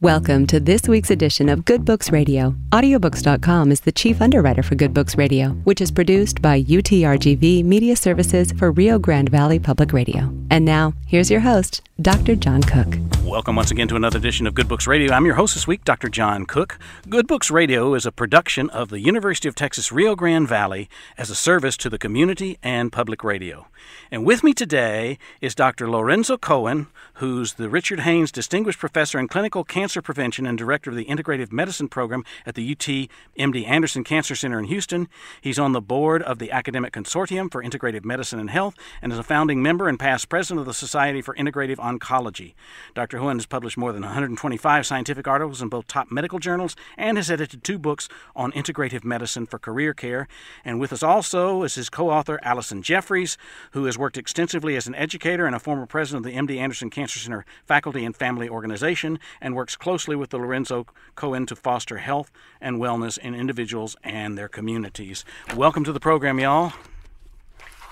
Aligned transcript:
Welcome 0.00 0.46
to 0.46 0.60
this 0.60 0.86
week's 0.86 1.10
edition 1.10 1.48
of 1.48 1.64
Good 1.64 1.84
Books 1.84 2.12
Radio. 2.12 2.54
Audiobooks.com 2.70 3.72
is 3.72 3.80
the 3.80 3.90
chief 3.90 4.22
underwriter 4.22 4.62
for 4.62 4.76
Good 4.76 4.94
Books 4.94 5.18
Radio, 5.18 5.48
which 5.64 5.80
is 5.80 5.90
produced 5.90 6.40
by 6.40 6.62
UTRGV 6.62 7.64
Media 7.64 7.96
Services 7.96 8.52
for 8.52 8.70
Rio 8.70 9.00
Grande 9.00 9.28
Valley 9.28 9.58
Public 9.58 9.92
Radio. 9.92 10.32
And 10.52 10.64
now, 10.64 10.94
here's 11.08 11.32
your 11.32 11.40
host, 11.40 11.82
Dr. 12.00 12.36
John 12.36 12.62
Cook. 12.62 13.17
Welcome 13.28 13.56
once 13.56 13.70
again 13.70 13.88
to 13.88 13.96
another 13.96 14.16
edition 14.16 14.46
of 14.46 14.54
Good 14.54 14.68
Books 14.68 14.86
Radio. 14.86 15.12
I'm 15.12 15.26
your 15.26 15.34
host 15.34 15.52
this 15.52 15.66
week, 15.66 15.84
Dr. 15.84 16.08
John 16.08 16.46
Cook. 16.46 16.78
Good 17.10 17.26
Books 17.26 17.50
Radio 17.50 17.92
is 17.92 18.06
a 18.06 18.10
production 18.10 18.70
of 18.70 18.88
the 18.88 19.00
University 19.00 19.46
of 19.46 19.54
Texas 19.54 19.92
Rio 19.92 20.16
Grande 20.16 20.48
Valley 20.48 20.88
as 21.18 21.28
a 21.28 21.34
service 21.34 21.76
to 21.76 21.90
the 21.90 21.98
community 21.98 22.56
and 22.62 22.90
public 22.90 23.22
radio. 23.22 23.66
And 24.10 24.24
with 24.24 24.42
me 24.42 24.54
today 24.54 25.18
is 25.42 25.54
Dr. 25.54 25.90
Lorenzo 25.90 26.38
Cohen, 26.38 26.86
who's 27.14 27.54
the 27.54 27.68
Richard 27.68 28.00
Haynes 28.00 28.32
Distinguished 28.32 28.78
Professor 28.78 29.18
in 29.18 29.28
Clinical 29.28 29.62
Cancer 29.62 30.00
Prevention 30.00 30.46
and 30.46 30.56
Director 30.56 30.88
of 30.88 30.96
the 30.96 31.04
Integrative 31.04 31.52
Medicine 31.52 31.88
Program 31.88 32.24
at 32.46 32.54
the 32.54 32.72
UT 32.72 33.08
MD 33.38 33.66
Anderson 33.66 34.04
Cancer 34.04 34.34
Center 34.34 34.58
in 34.58 34.64
Houston. 34.64 35.06
He's 35.40 35.58
on 35.58 35.72
the 35.72 35.82
board 35.82 36.22
of 36.22 36.38
the 36.38 36.50
Academic 36.50 36.94
Consortium 36.94 37.52
for 37.52 37.62
Integrative 37.62 38.06
Medicine 38.06 38.40
and 38.40 38.48
Health 38.48 38.74
and 39.02 39.12
is 39.12 39.18
a 39.18 39.22
founding 39.22 39.62
member 39.62 39.86
and 39.86 39.98
past 39.98 40.30
president 40.30 40.60
of 40.60 40.66
the 40.66 40.74
Society 40.74 41.20
for 41.20 41.34
Integrative 41.34 41.76
Oncology. 41.76 42.54
Dr. 42.94 43.17
Cohen 43.18 43.38
has 43.38 43.46
published 43.46 43.76
more 43.76 43.92
than 43.92 44.02
125 44.02 44.86
scientific 44.86 45.26
articles 45.26 45.60
in 45.60 45.68
both 45.68 45.88
top 45.88 46.12
medical 46.12 46.38
journals 46.38 46.76
and 46.96 47.16
has 47.16 47.32
edited 47.32 47.64
two 47.64 47.76
books 47.76 48.08
on 48.36 48.52
integrative 48.52 49.02
medicine 49.02 49.44
for 49.44 49.58
career 49.58 49.92
care. 49.92 50.28
And 50.64 50.78
with 50.78 50.92
us 50.92 51.02
also 51.02 51.64
is 51.64 51.74
his 51.74 51.90
co 51.90 52.10
author, 52.10 52.38
Alison 52.44 52.80
Jefferies, 52.80 53.36
who 53.72 53.86
has 53.86 53.98
worked 53.98 54.16
extensively 54.16 54.76
as 54.76 54.86
an 54.86 54.94
educator 54.94 55.46
and 55.46 55.56
a 55.56 55.58
former 55.58 55.84
president 55.84 56.24
of 56.24 56.32
the 56.32 56.38
MD 56.38 56.58
Anderson 56.58 56.90
Cancer 56.90 57.08
Cancer 57.08 57.20
Center 57.20 57.46
Faculty 57.64 58.04
and 58.04 58.14
Family 58.14 58.50
Organization 58.50 59.18
and 59.40 59.56
works 59.56 59.76
closely 59.76 60.14
with 60.14 60.28
the 60.28 60.36
Lorenzo 60.36 60.86
Cohen 61.14 61.46
to 61.46 61.56
foster 61.56 61.98
health 61.98 62.30
and 62.60 62.76
wellness 62.76 63.16
in 63.16 63.34
individuals 63.34 63.96
and 64.04 64.36
their 64.36 64.48
communities. 64.48 65.24
Welcome 65.56 65.84
to 65.84 65.92
the 65.92 66.00
program, 66.00 66.38
y'all. 66.38 66.72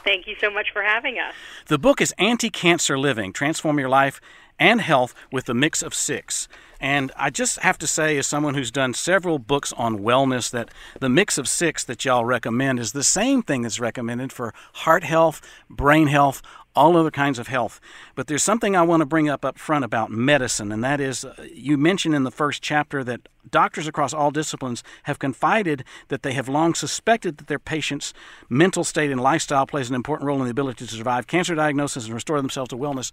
Thank 0.04 0.28
you 0.28 0.36
so 0.38 0.50
much 0.50 0.68
for 0.72 0.82
having 0.82 1.18
us. 1.18 1.34
The 1.66 1.78
book 1.78 2.00
is 2.00 2.12
Anti 2.18 2.50
Cancer 2.50 2.96
Living 2.98 3.32
Transform 3.32 3.80
Your 3.80 3.88
Life 3.88 4.20
and 4.58 4.80
Health 4.80 5.14
with 5.30 5.46
the 5.46 5.54
Mix 5.54 5.82
of 5.82 5.94
Six. 5.94 6.48
And 6.80 7.10
I 7.16 7.30
just 7.30 7.58
have 7.60 7.78
to 7.78 7.86
say, 7.86 8.18
as 8.18 8.26
someone 8.26 8.54
who's 8.54 8.70
done 8.70 8.92
several 8.92 9.38
books 9.38 9.72
on 9.74 10.00
wellness, 10.00 10.50
that 10.50 10.70
the 11.00 11.08
mix 11.08 11.38
of 11.38 11.48
six 11.48 11.82
that 11.84 12.04
y'all 12.04 12.24
recommend 12.24 12.78
is 12.78 12.92
the 12.92 13.02
same 13.02 13.42
thing 13.42 13.62
that's 13.62 13.80
recommended 13.80 14.32
for 14.32 14.52
heart 14.74 15.04
health, 15.04 15.40
brain 15.70 16.08
health, 16.08 16.42
all 16.76 16.96
other 16.96 17.10
kinds 17.10 17.38
of 17.38 17.48
health. 17.48 17.80
But 18.14 18.26
there's 18.26 18.42
something 18.42 18.76
I 18.76 18.82
want 18.82 19.00
to 19.00 19.06
bring 19.06 19.28
up 19.28 19.44
up 19.44 19.58
front 19.58 19.84
about 19.84 20.10
medicine, 20.10 20.70
and 20.70 20.84
that 20.84 21.00
is 21.00 21.24
uh, 21.24 21.34
you 21.52 21.76
mentioned 21.76 22.14
in 22.14 22.22
the 22.22 22.30
first 22.30 22.62
chapter 22.62 23.02
that 23.04 23.28
doctors 23.50 23.86
across 23.86 24.12
all 24.12 24.30
disciplines 24.30 24.82
have 25.04 25.18
confided 25.18 25.84
that 26.08 26.22
they 26.22 26.32
have 26.32 26.48
long 26.48 26.74
suspected 26.74 27.38
that 27.38 27.46
their 27.46 27.58
patients' 27.58 28.12
mental 28.48 28.84
state 28.84 29.10
and 29.10 29.20
lifestyle 29.20 29.66
plays 29.66 29.88
an 29.88 29.94
important 29.94 30.26
role 30.26 30.38
in 30.38 30.44
the 30.44 30.50
ability 30.50 30.86
to 30.86 30.92
survive 30.92 31.26
cancer 31.26 31.54
diagnosis 31.54 32.04
and 32.04 32.14
restore 32.14 32.38
themselves 32.38 32.68
to 32.68 32.76
wellness. 32.76 33.12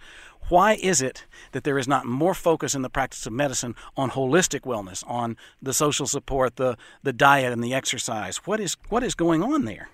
Why 0.49 0.73
is 0.73 1.01
it 1.01 1.25
that 1.51 1.63
there 1.63 1.77
is 1.77 1.87
not 1.87 2.05
more 2.05 2.33
focus 2.33 2.75
in 2.75 2.81
the 2.81 2.89
practice 2.89 3.25
of 3.25 3.33
medicine 3.33 3.75
on 3.95 4.11
holistic 4.11 4.61
wellness, 4.61 5.03
on 5.07 5.37
the 5.61 5.73
social 5.73 6.07
support, 6.07 6.57
the, 6.57 6.77
the 7.03 7.13
diet, 7.13 7.53
and 7.53 7.63
the 7.63 7.73
exercise? 7.73 8.37
What 8.37 8.59
is, 8.59 8.75
what 8.89 9.03
is 9.03 9.15
going 9.15 9.41
on 9.41 9.65
there? 9.65 9.89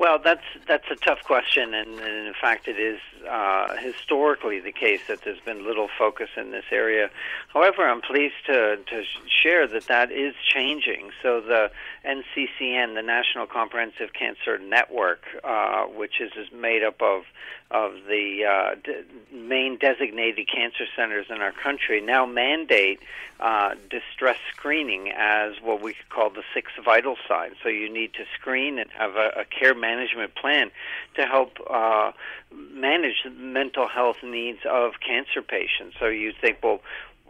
Well, 0.00 0.18
that's 0.18 0.46
that's 0.66 0.90
a 0.90 0.96
tough 0.96 1.22
question, 1.24 1.74
and, 1.74 2.00
and 2.00 2.26
in 2.26 2.32
fact, 2.40 2.68
it 2.68 2.78
is 2.80 2.98
uh, 3.28 3.76
historically 3.76 4.58
the 4.58 4.72
case 4.72 5.02
that 5.08 5.20
there's 5.24 5.40
been 5.40 5.62
little 5.62 5.90
focus 5.98 6.30
in 6.38 6.52
this 6.52 6.64
area. 6.72 7.10
However, 7.48 7.86
I'm 7.86 8.00
pleased 8.00 8.46
to 8.46 8.78
to 8.78 9.02
share 9.28 9.66
that 9.66 9.88
that 9.88 10.10
is 10.10 10.34
changing. 10.42 11.10
So 11.22 11.42
the 11.42 11.70
NCCN, 12.04 12.94
the 12.94 13.02
National 13.02 13.46
Comprehensive 13.46 14.12
Cancer 14.12 14.58
Network, 14.58 15.20
uh, 15.44 15.84
which 15.84 16.20
is, 16.20 16.32
is 16.36 16.50
made 16.52 16.82
up 16.82 17.00
of 17.02 17.22
of 17.70 17.92
the 18.08 18.44
uh, 18.44 18.74
d- 18.82 19.04
main 19.32 19.78
designated 19.78 20.48
cancer 20.52 20.86
centers 20.96 21.26
in 21.30 21.40
our 21.40 21.52
country, 21.52 22.00
now 22.00 22.26
mandate 22.26 22.98
uh, 23.38 23.74
distress 23.88 24.38
screening 24.52 25.12
as 25.16 25.52
what 25.62 25.80
we 25.80 25.94
could 25.94 26.08
call 26.08 26.30
the 26.30 26.42
six 26.52 26.72
vital 26.84 27.14
signs. 27.28 27.54
So 27.62 27.68
you 27.68 27.88
need 27.92 28.12
to 28.14 28.24
screen 28.38 28.78
and 28.80 28.90
have 28.90 29.14
a, 29.14 29.42
a 29.42 29.44
care 29.44 29.74
management 29.74 30.34
plan 30.34 30.72
to 31.14 31.26
help 31.26 31.58
uh, 31.70 32.10
manage 32.52 33.22
the 33.24 33.30
mental 33.30 33.86
health 33.86 34.16
needs 34.24 34.60
of 34.68 34.94
cancer 35.06 35.40
patients. 35.40 35.94
So 36.00 36.06
you 36.06 36.32
think, 36.38 36.58
well, 36.64 36.80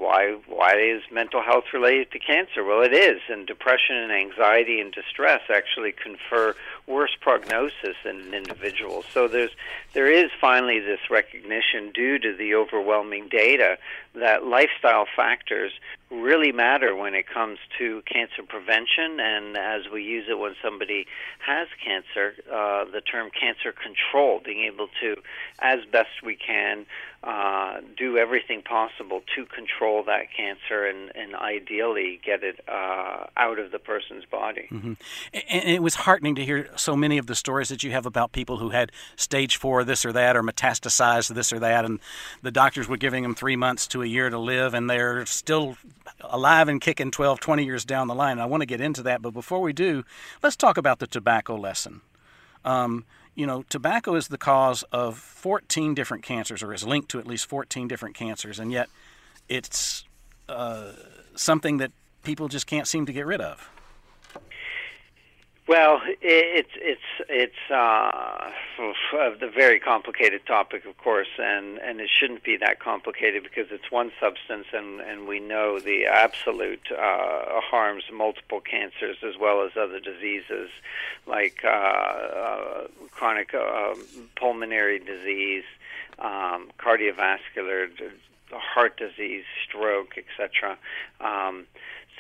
why 0.01 0.35
why 0.47 0.77
is 0.79 1.03
mental 1.13 1.43
health 1.43 1.65
related 1.75 2.11
to 2.13 2.19
cancer? 2.19 2.65
Well, 2.65 2.83
it 2.83 2.95
is, 2.95 3.21
and 3.29 3.47
depression 3.47 3.97
and 3.97 4.11
anxiety 4.11 4.81
and 4.81 4.91
distress 4.91 5.43
actually 5.51 5.93
confer 5.93 6.55
worse 6.87 7.15
prognosis 7.21 7.97
in 8.05 8.21
an 8.21 8.35
individual. 8.35 9.05
So 9.13 9.29
there's 9.29 9.51
there 9.93 10.11
is 10.11 10.31
finally 10.41 10.81
this 10.81 11.11
recognition 11.11 11.91
due 11.93 12.19
to 12.19 12.35
the 12.35 12.55
overwhelming 12.55 13.29
data 13.29 13.77
that 14.15 14.47
lifestyle 14.47 15.07
factors 15.15 15.73
really 16.11 16.51
matter 16.51 16.95
when 16.95 17.15
it 17.15 17.27
comes 17.29 17.59
to 17.79 18.03
cancer 18.03 18.43
prevention, 18.47 19.21
and 19.21 19.57
as 19.57 19.83
we 19.93 20.03
use 20.03 20.27
it 20.29 20.39
when 20.39 20.55
somebody 20.63 21.07
has 21.39 21.69
cancer, 21.85 22.35
uh, 22.53 22.85
the 22.91 23.01
term 23.01 23.31
cancer 23.31 23.73
control, 23.73 24.41
being 24.45 24.65
able 24.65 24.89
to, 25.01 25.17
as 25.61 25.81
best 25.93 26.23
we 26.25 26.35
can, 26.35 26.85
uh, 27.23 27.81
do 27.99 28.17
everything 28.17 28.63
possible 28.63 29.21
to 29.37 29.45
control 29.45 30.03
that 30.03 30.33
cancer 30.35 30.87
and, 30.87 31.13
and 31.15 31.35
ideally 31.35 32.19
get 32.25 32.43
it 32.43 32.59
uh, 32.67 33.27
out 33.37 33.59
of 33.59 33.71
the 33.71 33.79
person's 33.79 34.25
body. 34.25 34.67
Mm-hmm. 34.71 34.95
And 35.51 35.69
it 35.69 35.83
was 35.83 35.97
heartening 35.97 36.35
to 36.37 36.45
hear 36.45 36.71
so 36.77 36.97
many 36.97 37.19
of 37.19 37.27
the 37.27 37.35
stories 37.35 37.69
that 37.69 37.83
you 37.83 37.91
have 37.91 38.07
about 38.07 38.33
people 38.33 38.57
who 38.57 38.71
had 38.71 38.91
stage 39.17 39.59
four 39.59 39.85
this 39.85 40.05
or 40.05 40.13
that 40.13 40.35
or 40.35 40.43
metastasized 40.43 41.35
this 41.35 41.53
or 41.53 41.59
that, 41.59 41.85
and 41.85 42.01
the 42.43 42.51
doctors 42.51 42.89
were 42.89 42.97
giving 42.97 43.23
them 43.23 43.35
three 43.35 43.57
months 43.57 43.87
to 43.89 44.03
a 44.03 44.07
year 44.07 44.31
to 44.31 44.39
live, 44.39 44.73
and 44.73 44.89
they're 44.89 45.27
still 45.27 45.77
alive 46.21 46.69
and 46.69 46.81
kicking 46.81 47.11
12, 47.11 47.41
20 47.41 47.65
years 47.65 47.85
down 47.85 48.09
the 48.09 48.15
line. 48.15 48.39
I 48.39 48.47
want 48.47 48.63
to 48.63 48.67
get 48.67 48.81
into 48.81 49.03
that, 49.05 49.23
but 49.23 49.33
before 49.33 49.61
we 49.61 49.73
do, 49.73 50.05
let's 50.43 50.57
talk 50.57 50.77
about 50.77 50.99
the 50.99 51.07
tobacco 51.07 51.57
lesson. 51.57 52.01
Um, 52.65 53.05
you 53.35 53.47
know, 53.47 53.63
tobacco 53.69 54.15
is 54.15 54.29
the 54.29 54.39
cause 54.39 54.83
of 54.93 55.17
14 55.17 55.95
different 55.95 56.23
cancers, 56.23 56.63
or 56.63 56.75
is 56.75 56.85
linked 56.85 57.09
to 57.11 57.19
at 57.19 57.27
least 57.27 57.47
14 57.47 57.89
different 57.89 58.15
cancers, 58.15 58.59
and 58.59 58.71
yet 58.71 58.89
it's 59.49 60.05
uh, 60.49 60.93
something 61.35 61.79
that 61.79 61.93
people 62.23 62.49
just 62.49 62.67
can't 62.67 62.87
seem 62.87 63.07
to 63.07 63.13
get 63.13 63.27
rid 63.27 63.41
of. 63.41 63.71
Well, 65.71 66.03
it's 66.21 66.73
it's 66.75 67.01
it's 67.29 67.71
uh, 67.71 68.51
a 69.21 69.51
very 69.55 69.79
complicated 69.79 70.45
topic, 70.45 70.85
of 70.85 70.99
course, 70.99 71.29
and 71.39 71.79
and 71.79 72.01
it 72.01 72.11
shouldn't 72.13 72.43
be 72.43 72.57
that 72.57 72.81
complicated 72.81 73.45
because 73.45 73.71
it's 73.71 73.89
one 73.89 74.11
substance, 74.19 74.67
and 74.73 75.01
and 75.01 75.29
we 75.29 75.39
know 75.39 75.79
the 75.79 76.07
absolute 76.07 76.91
uh, 76.91 77.61
harms 77.61 78.03
multiple 78.13 78.61
cancers 78.61 79.19
as 79.23 79.39
well 79.39 79.65
as 79.65 79.71
other 79.77 80.01
diseases 80.01 80.71
like 81.29 81.61
uh, 81.63 81.69
uh, 81.69 82.87
chronic 83.13 83.55
uh, 83.55 83.95
pulmonary 84.35 84.99
disease, 84.99 85.63
um, 86.19 86.73
cardiovascular, 86.81 87.89
heart 88.51 88.97
disease, 88.97 89.45
stroke, 89.69 90.19
etc. 90.19 90.77
Um, 91.21 91.67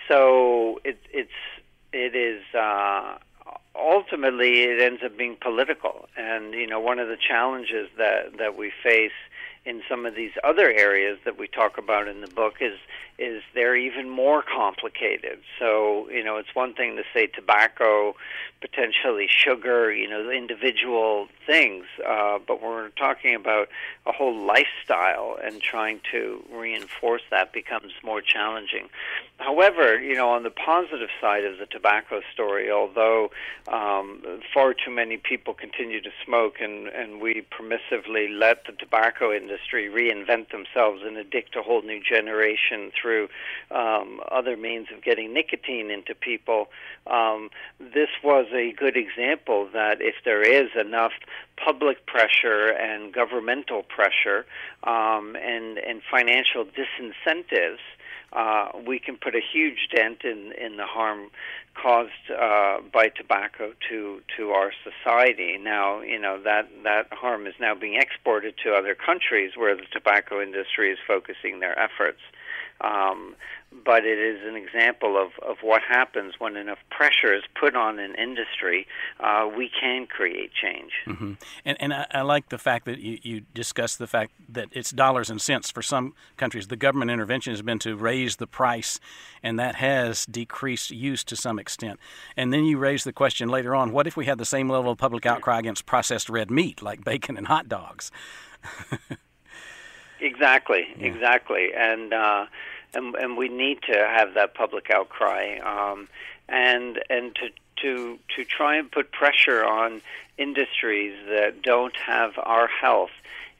so 0.06 0.80
it, 0.84 1.00
it's 1.12 1.32
it 1.92 2.14
is. 2.14 2.44
Ultimately 3.78 4.62
it 4.62 4.81
ends 4.81 5.03
up 5.04 5.16
being 5.16 5.36
political. 5.41 6.08
And 6.16 6.54
you 6.54 6.66
know, 6.66 6.81
one 6.81 6.98
of 6.98 7.08
the 7.08 7.16
challenges 7.16 7.88
that 7.98 8.38
that 8.38 8.56
we 8.56 8.72
face 8.82 9.12
in 9.65 9.83
some 9.89 10.07
of 10.07 10.15
these 10.15 10.33
other 10.42 10.71
areas 10.71 11.18
that 11.24 11.39
we 11.39 11.47
talk 11.47 11.77
about 11.77 12.09
in 12.09 12.21
the 12.21 12.28
book 12.28 12.54
is 12.60 12.78
is 13.18 13.42
they're 13.54 13.77
even 13.77 14.09
more 14.09 14.42
complicated. 14.42 15.39
So, 15.59 16.09
you 16.09 16.24
know, 16.24 16.39
it's 16.39 16.54
one 16.54 16.72
thing 16.72 16.97
to 16.97 17.03
say 17.12 17.27
tobacco, 17.27 18.15
potentially 18.62 19.27
sugar, 19.28 19.92
you 19.92 20.09
know, 20.09 20.30
individual 20.30 21.28
things, 21.47 21.84
uh, 22.07 22.39
but 22.48 22.62
we're 22.62 22.89
talking 22.91 23.34
about 23.34 23.68
a 24.07 24.12
whole 24.12 24.34
lifestyle 24.34 25.36
and 25.45 25.60
trying 25.60 26.01
to 26.13 26.42
reinforce 26.51 27.21
that 27.30 27.53
becomes 27.53 27.92
more 28.03 28.22
challenging. 28.22 28.89
However, 29.36 30.01
you 30.01 30.15
know, 30.15 30.30
on 30.30 30.42
the 30.42 30.51
positive 30.51 31.10
side 31.21 31.45
of 31.45 31.59
the 31.59 31.66
tobacco 31.66 32.22
story, 32.33 32.71
although 32.71 33.30
um, 33.68 34.22
far 34.54 34.72
too 34.72 34.91
many 34.91 35.18
people 35.18 35.53
continue 35.53 36.01
to 36.01 36.10
smoke 36.24 36.54
and, 36.60 36.89
and 36.89 37.21
we 37.21 37.45
permissively 37.53 38.28
let 38.30 38.65
the 38.65 38.72
tobacco 38.72 39.30
industry 39.30 39.49
industry 39.50 39.88
reinvent 39.88 40.50
themselves 40.50 41.02
and 41.04 41.16
addict 41.16 41.56
a 41.56 41.62
whole 41.62 41.82
new 41.82 42.00
generation 42.02 42.92
through 43.00 43.28
um, 43.70 44.20
other 44.30 44.56
means 44.56 44.88
of 44.94 45.02
getting 45.02 45.32
nicotine 45.32 45.91
into 45.91 46.14
people. 46.14 46.68
Um, 47.06 47.50
this 47.78 48.08
was 48.22 48.47
a 48.52 48.72
good 48.72 48.97
example 48.97 49.68
that 49.72 50.00
if 50.00 50.16
there 50.24 50.42
is 50.42 50.70
enough 50.78 51.12
public 51.56 52.06
pressure 52.06 52.68
and 52.68 53.12
governmental 53.12 53.82
pressure 53.82 54.47
um, 54.84 55.36
and 55.36 55.78
and 55.78 56.00
financial 56.10 56.64
disincentives 56.64 57.78
uh, 58.32 58.68
we 58.86 58.98
can 58.98 59.16
put 59.16 59.34
a 59.34 59.41
huge 59.41 59.88
dent 59.94 60.22
in, 60.24 60.53
in 60.53 60.77
the 60.77 60.86
harm 60.86 61.30
caused 61.74 62.10
uh, 62.30 62.78
by 62.92 63.09
tobacco 63.09 63.72
to 63.88 64.21
to 64.36 64.50
our 64.50 64.72
society. 64.84 65.59
Now, 65.59 66.00
you 66.00 66.18
know 66.18 66.41
that 66.42 66.68
that 66.84 67.12
harm 67.12 67.47
is 67.47 67.54
now 67.60 67.74
being 67.74 67.97
exported 68.00 68.54
to 68.65 68.72
other 68.72 68.94
countries 68.94 69.53
where 69.56 69.74
the 69.77 69.86
tobacco 69.92 70.41
industry 70.41 70.92
is 70.92 70.98
focusing 71.06 71.60
their 71.60 71.78
efforts. 71.78 72.21
Um, 72.80 73.34
but 73.84 74.04
it 74.04 74.18
is 74.18 74.41
an 74.44 74.56
example 74.56 75.16
of, 75.16 75.30
of 75.48 75.59
what 75.62 75.82
happens 75.88 76.34
when 76.38 76.56
enough 76.56 76.78
pressure 76.91 77.32
is 77.34 77.42
put 77.59 77.77
on 77.77 77.98
an 77.98 78.15
industry. 78.16 78.86
Uh, 79.21 79.48
we 79.56 79.71
can 79.80 80.06
create 80.06 80.50
change. 80.53 80.92
Mm-hmm. 81.06 81.34
And, 81.65 81.77
and 81.80 81.94
I, 81.94 82.06
I, 82.10 82.22
like 82.22 82.48
the 82.48 82.59
fact 82.59 82.84
that 82.86 82.98
you, 82.98 83.18
you 83.22 83.41
discuss 83.54 83.97
the 83.97 84.09
fact 84.09 84.32
that 84.48 84.68
it's 84.72 84.91
dollars 84.91 85.30
and 85.30 85.41
cents 85.41 85.71
for 85.71 85.82
some 85.82 86.15
countries. 86.36 86.66
The 86.66 86.77
government 86.77 87.10
intervention 87.12 87.53
has 87.53 87.62
been 87.62 87.78
to 87.80 87.97
raise 87.97 88.36
the 88.36 88.47
price, 88.47 88.98
and 89.42 89.59
that 89.60 89.77
has 89.77 90.27
decreased 90.27 90.91
use 90.91 91.22
to 91.24 91.36
some 91.36 91.59
extent. 91.59 92.00
And 92.36 92.53
then 92.53 92.65
you 92.65 92.77
raise 92.77 93.04
the 93.04 93.12
question 93.12 93.48
later 93.48 93.74
on 93.74 93.92
what 93.92 94.06
if 94.06 94.16
we 94.16 94.27
had 94.27 94.38
the 94.38 94.44
same 94.44 94.68
level 94.68 94.91
of 94.91 94.98
public 94.98 95.27
outcry 95.27 95.60
against 95.60 95.86
processed 95.86 96.28
red 96.28 96.50
meat 96.50 96.82
like 96.82 97.04
bacon 97.04 97.36
and 97.36 97.47
hot 97.47 97.68
dogs? 97.68 98.10
exactly, 100.20 100.86
yeah. 100.96 101.06
exactly. 101.06 101.72
And, 101.76 102.12
uh, 102.12 102.46
and 102.94 103.14
and 103.14 103.36
we 103.36 103.48
need 103.48 103.82
to 103.82 103.94
have 103.94 104.34
that 104.34 104.54
public 104.54 104.90
outcry, 104.90 105.58
um, 105.58 106.08
and 106.48 107.02
and 107.08 107.34
to 107.36 107.50
to 107.82 108.18
to 108.36 108.44
try 108.44 108.76
and 108.76 108.90
put 108.90 109.12
pressure 109.12 109.64
on 109.64 110.02
industries 110.38 111.14
that 111.28 111.62
don't 111.62 111.96
have 111.96 112.32
our 112.38 112.66
health 112.66 113.10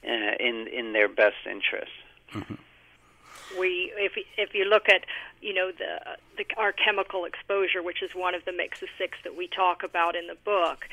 uh, 0.04 0.08
in 0.08 0.66
in 0.68 0.92
their 0.92 1.08
best 1.08 1.36
interest. 1.46 1.92
Mm-hmm. 2.32 2.54
We, 3.58 3.92
if 3.96 4.12
if 4.38 4.54
you 4.54 4.64
look 4.64 4.88
at, 4.88 5.04
you 5.40 5.54
know, 5.54 5.72
the, 5.72 6.16
the 6.36 6.44
our 6.56 6.72
chemical 6.72 7.24
exposure, 7.24 7.82
which 7.82 8.02
is 8.02 8.14
one 8.14 8.34
of 8.34 8.44
the 8.44 8.52
mix 8.52 8.82
of 8.82 8.88
six 8.96 9.18
that 9.24 9.36
we 9.36 9.48
talk 9.48 9.82
about 9.82 10.14
in 10.14 10.26
the 10.26 10.36
book, 10.44 10.88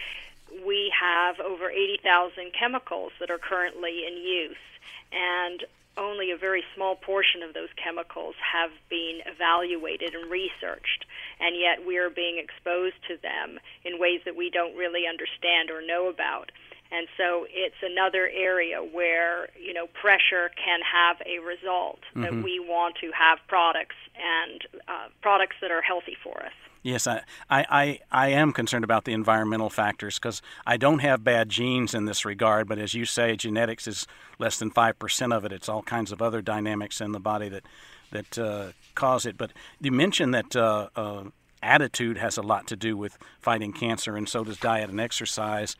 we 0.65 0.91
have 0.99 1.39
over 1.39 1.69
eighty 1.69 1.99
thousand 2.03 2.51
chemicals 2.57 3.11
that 3.19 3.29
are 3.29 3.39
currently 3.39 4.05
in 4.07 4.17
use, 4.17 4.65
and 5.11 5.63
only 5.97 6.31
a 6.31 6.37
very 6.37 6.63
small 6.75 6.95
portion 6.95 7.41
of 7.41 7.53
those 7.53 7.69
chemicals 7.81 8.35
have 8.39 8.69
been 8.89 9.19
evaluated 9.25 10.13
and 10.13 10.29
researched, 10.29 11.05
and 11.39 11.55
yet 11.57 11.85
we 11.85 11.97
are 11.97 12.09
being 12.09 12.37
exposed 12.37 12.95
to 13.07 13.17
them 13.21 13.59
in 13.83 13.99
ways 13.99 14.21
that 14.25 14.35
we 14.35 14.49
don't 14.49 14.77
really 14.77 15.07
understand 15.07 15.71
or 15.71 15.81
know 15.81 16.07
about. 16.07 16.51
And 16.91 17.07
so 17.17 17.45
it's 17.49 17.81
another 17.83 18.29
area 18.31 18.79
where 18.79 19.49
you 19.59 19.73
know 19.73 19.87
pressure 19.87 20.51
can 20.55 20.79
have 20.81 21.17
a 21.25 21.39
result 21.39 21.99
mm-hmm. 22.11 22.21
that 22.21 22.33
we 22.43 22.59
want 22.59 22.95
to 23.01 23.11
have 23.11 23.39
products 23.47 23.97
and 24.15 24.63
uh, 24.87 25.07
products 25.21 25.57
that 25.61 25.71
are 25.71 25.81
healthy 25.81 26.15
for 26.23 26.37
us. 26.43 26.55
Yes, 26.87 27.05
I, 27.05 27.21
I, 27.49 27.99
I, 28.09 28.29
am 28.29 28.53
concerned 28.53 28.85
about 28.85 29.03
the 29.03 29.11
environmental 29.11 29.69
factors 29.69 30.17
because 30.17 30.41
I 30.65 30.77
don't 30.77 30.99
have 30.99 31.21
bad 31.21 31.49
genes 31.49 31.93
in 31.93 32.05
this 32.05 32.23
regard, 32.23 32.69
but 32.69 32.79
as 32.79 32.93
you 32.93 33.03
say, 33.03 33.35
genetics 33.35 33.87
is 33.87 34.07
less 34.39 34.57
than 34.57 34.71
5% 34.71 35.35
of 35.35 35.43
it. 35.43 35.51
It's 35.51 35.67
all 35.67 35.83
kinds 35.83 36.13
of 36.13 36.21
other 36.21 36.41
dynamics 36.41 37.01
in 37.01 37.11
the 37.11 37.19
body 37.19 37.49
that, 37.49 37.65
that 38.11 38.39
uh, 38.39 38.71
cause 38.95 39.25
it. 39.25 39.37
But 39.37 39.51
you 39.81 39.91
mentioned 39.91 40.33
that 40.33 40.55
uh, 40.55 40.87
uh, 40.95 41.23
attitude 41.61 42.19
has 42.19 42.37
a 42.37 42.41
lot 42.41 42.67
to 42.67 42.77
do 42.77 42.95
with 42.95 43.17
fighting 43.41 43.73
cancer, 43.73 44.15
and 44.15 44.29
so 44.29 44.45
does 44.45 44.57
diet 44.57 44.89
and 44.89 45.01
exercise. 45.01 45.75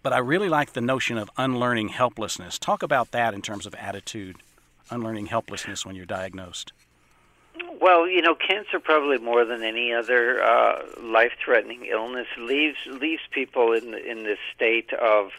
But 0.00 0.12
I 0.12 0.18
really 0.18 0.48
like 0.48 0.74
the 0.74 0.80
notion 0.80 1.18
of 1.18 1.28
unlearning 1.38 1.88
helplessness. 1.88 2.56
Talk 2.56 2.84
about 2.84 3.10
that 3.10 3.34
in 3.34 3.42
terms 3.42 3.66
of 3.66 3.74
attitude, 3.74 4.36
unlearning 4.90 5.26
helplessness 5.26 5.84
when 5.84 5.96
you're 5.96 6.06
diagnosed. 6.06 6.72
Well, 7.80 8.06
you 8.06 8.20
know, 8.20 8.34
cancer 8.34 8.78
probably 8.78 9.16
more 9.16 9.46
than 9.46 9.62
any 9.62 9.94
other 9.94 10.42
uh, 10.42 10.82
life-threatening 11.00 11.86
illness 11.86 12.26
leaves 12.38 12.76
leaves 12.86 13.22
people 13.30 13.72
in 13.72 13.94
in 13.94 14.24
this 14.24 14.38
state 14.54 14.92
of 14.92 15.30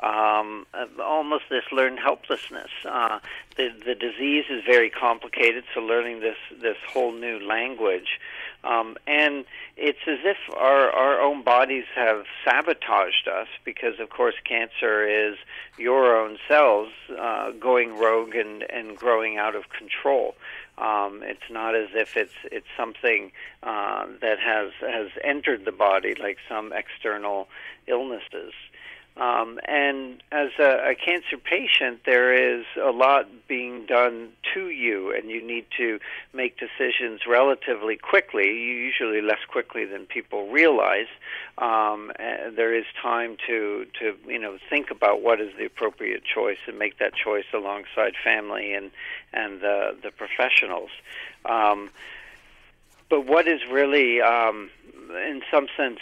um, 0.00 0.64
almost 1.02 1.44
this 1.50 1.64
learned 1.72 1.98
helplessness. 1.98 2.70
Uh, 2.84 3.18
the 3.56 3.70
the 3.84 3.96
disease 3.96 4.44
is 4.48 4.62
very 4.64 4.90
complicated, 4.90 5.64
so 5.74 5.80
learning 5.80 6.20
this 6.20 6.36
this 6.60 6.76
whole 6.88 7.10
new 7.10 7.40
language, 7.40 8.20
um, 8.62 8.96
and 9.08 9.44
it's 9.76 10.06
as 10.06 10.20
if 10.22 10.38
our 10.56 10.90
our 10.90 11.20
own 11.20 11.42
bodies 11.42 11.86
have 11.96 12.26
sabotaged 12.44 13.26
us 13.26 13.48
because, 13.64 13.98
of 13.98 14.08
course, 14.08 14.36
cancer 14.44 15.04
is 15.04 15.36
your 15.76 16.16
own 16.16 16.38
cells 16.46 16.90
uh, 17.18 17.50
going 17.50 17.98
rogue 17.98 18.36
and 18.36 18.62
and 18.70 18.96
growing 18.96 19.36
out 19.36 19.56
of 19.56 19.68
control. 19.70 20.36
Um, 20.80 21.22
it's 21.24 21.50
not 21.50 21.74
as 21.74 21.88
if 21.94 22.16
it's 22.16 22.34
it's 22.44 22.66
something 22.76 23.32
uh, 23.62 24.06
that 24.20 24.38
has 24.38 24.70
has 24.80 25.10
entered 25.24 25.64
the 25.64 25.72
body 25.72 26.14
like 26.14 26.38
some 26.48 26.72
external 26.72 27.48
illnesses. 27.86 28.52
Um, 29.18 29.58
and 29.66 30.22
as 30.30 30.50
a, 30.60 30.90
a 30.90 30.94
cancer 30.94 31.38
patient, 31.38 32.00
there 32.06 32.32
is 32.32 32.64
a 32.80 32.92
lot 32.92 33.26
being 33.48 33.84
done 33.86 34.28
to 34.54 34.68
you, 34.70 35.12
and 35.12 35.28
you 35.28 35.44
need 35.44 35.66
to 35.76 35.98
make 36.32 36.56
decisions 36.56 37.22
relatively 37.26 37.96
quickly, 37.96 38.46
usually 38.46 39.20
less 39.20 39.44
quickly 39.48 39.84
than 39.84 40.06
people 40.06 40.48
realize. 40.50 41.08
Um, 41.58 42.12
there 42.18 42.72
is 42.72 42.84
time 43.02 43.36
to, 43.48 43.86
to 43.98 44.14
you 44.28 44.38
know 44.38 44.56
think 44.70 44.92
about 44.92 45.20
what 45.20 45.40
is 45.40 45.50
the 45.58 45.64
appropriate 45.64 46.22
choice 46.24 46.58
and 46.68 46.78
make 46.78 46.98
that 47.00 47.12
choice 47.14 47.46
alongside 47.52 48.14
family 48.22 48.72
and 48.72 48.92
and 49.32 49.60
the 49.60 49.96
the 50.00 50.12
professionals. 50.12 50.90
Um, 51.44 51.90
but 53.10 53.26
what 53.26 53.48
is 53.48 53.60
really 53.70 54.20
um, 54.20 54.70
in 55.10 55.42
some 55.50 55.66
sense 55.76 56.00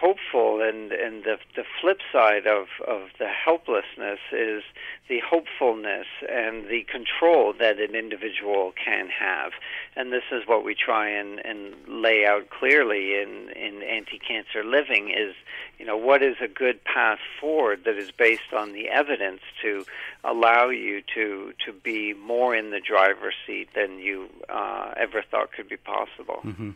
hopeful 0.00 0.60
and 0.60 0.92
and 0.92 1.24
the 1.24 1.38
the 1.56 1.64
flip 1.80 2.00
side 2.12 2.46
of 2.46 2.66
of 2.86 3.08
the 3.18 3.28
helplessness 3.28 4.18
is 4.32 4.62
the 5.08 5.20
hopefulness 5.20 6.06
and 6.28 6.68
the 6.68 6.84
control 6.84 7.54
that 7.58 7.80
an 7.80 7.94
individual 7.94 8.72
can 8.82 9.08
have. 9.08 9.52
And 9.96 10.12
this 10.12 10.24
is 10.30 10.46
what 10.46 10.64
we 10.64 10.74
try 10.74 11.08
and 11.08 11.44
and 11.44 11.74
lay 11.86 12.26
out 12.26 12.50
clearly 12.50 13.14
in 13.14 13.50
in 13.56 13.82
anti-cancer 13.82 14.64
living 14.64 15.10
is 15.10 15.34
you 15.78 15.86
know 15.86 15.96
what 15.96 16.22
is 16.22 16.36
a 16.40 16.48
good 16.48 16.82
path 16.84 17.20
forward 17.40 17.84
that 17.84 17.96
is 17.96 18.10
based 18.10 18.52
on 18.54 18.72
the 18.72 18.88
evidence 18.88 19.40
to 19.62 19.84
allow 20.24 20.68
you 20.68 21.02
to 21.14 21.52
to 21.64 21.72
be 21.72 22.14
more 22.14 22.54
in 22.54 22.70
the 22.70 22.80
driver's 22.80 23.34
seat 23.46 23.68
than 23.74 23.98
you 23.98 24.28
uh, 24.48 24.92
ever 24.96 25.22
thought 25.30 25.52
could 25.52 25.68
be 25.68 25.76
possible. 25.76 26.40
Mm-hmm. 26.44 26.70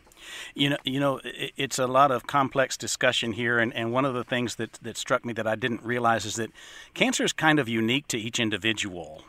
You 0.55 0.69
know, 0.71 0.77
you 0.83 0.99
know, 0.99 1.19
it, 1.23 1.51
it's 1.57 1.79
a 1.79 1.87
lot 1.87 2.11
of 2.11 2.25
complex 2.27 2.77
discussion 2.77 3.33
here, 3.33 3.59
and, 3.59 3.73
and 3.73 3.91
one 3.91 4.05
of 4.05 4.13
the 4.13 4.23
things 4.23 4.55
that 4.55 4.73
that 4.81 4.97
struck 4.97 5.25
me 5.25 5.33
that 5.33 5.47
I 5.47 5.55
didn't 5.55 5.83
realize 5.83 6.25
is 6.25 6.35
that 6.35 6.51
cancer 6.93 7.23
is 7.23 7.33
kind 7.33 7.59
of 7.59 7.67
unique 7.67 8.07
to 8.09 8.17
each 8.17 8.39
individual. 8.39 9.23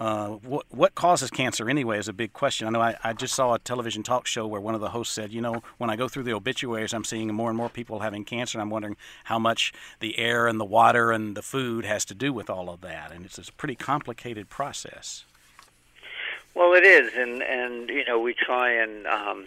Uh, 0.00 0.28
what, 0.28 0.64
what 0.70 0.94
causes 0.94 1.28
cancer 1.28 1.68
anyway 1.68 1.98
is 1.98 2.06
a 2.06 2.12
big 2.12 2.32
question. 2.32 2.68
I 2.68 2.70
know 2.70 2.80
I, 2.80 2.96
I 3.02 3.12
just 3.12 3.34
saw 3.34 3.54
a 3.54 3.58
television 3.58 4.04
talk 4.04 4.28
show 4.28 4.46
where 4.46 4.60
one 4.60 4.76
of 4.76 4.80
the 4.80 4.90
hosts 4.90 5.12
said, 5.12 5.32
you 5.32 5.40
know, 5.40 5.62
when 5.78 5.90
I 5.90 5.96
go 5.96 6.06
through 6.06 6.22
the 6.22 6.34
obituaries, 6.34 6.94
I'm 6.94 7.02
seeing 7.02 7.32
more 7.34 7.50
and 7.50 7.56
more 7.56 7.68
people 7.68 7.98
having 7.98 8.24
cancer, 8.24 8.58
and 8.58 8.62
I'm 8.62 8.70
wondering 8.70 8.96
how 9.24 9.40
much 9.40 9.72
the 9.98 10.18
air 10.18 10.46
and 10.46 10.60
the 10.60 10.64
water 10.64 11.10
and 11.10 11.36
the 11.36 11.42
food 11.42 11.84
has 11.84 12.04
to 12.06 12.14
do 12.14 12.32
with 12.32 12.48
all 12.48 12.70
of 12.70 12.80
that. 12.82 13.10
And 13.10 13.24
it's 13.24 13.38
a 13.38 13.52
pretty 13.52 13.74
complicated 13.74 14.48
process. 14.48 15.24
Well, 16.54 16.74
it 16.74 16.84
is, 16.84 17.12
and 17.14 17.42
and 17.42 17.88
you 17.88 18.04
know 18.04 18.18
we 18.18 18.34
try 18.34 18.72
and 18.72 19.06
um, 19.06 19.46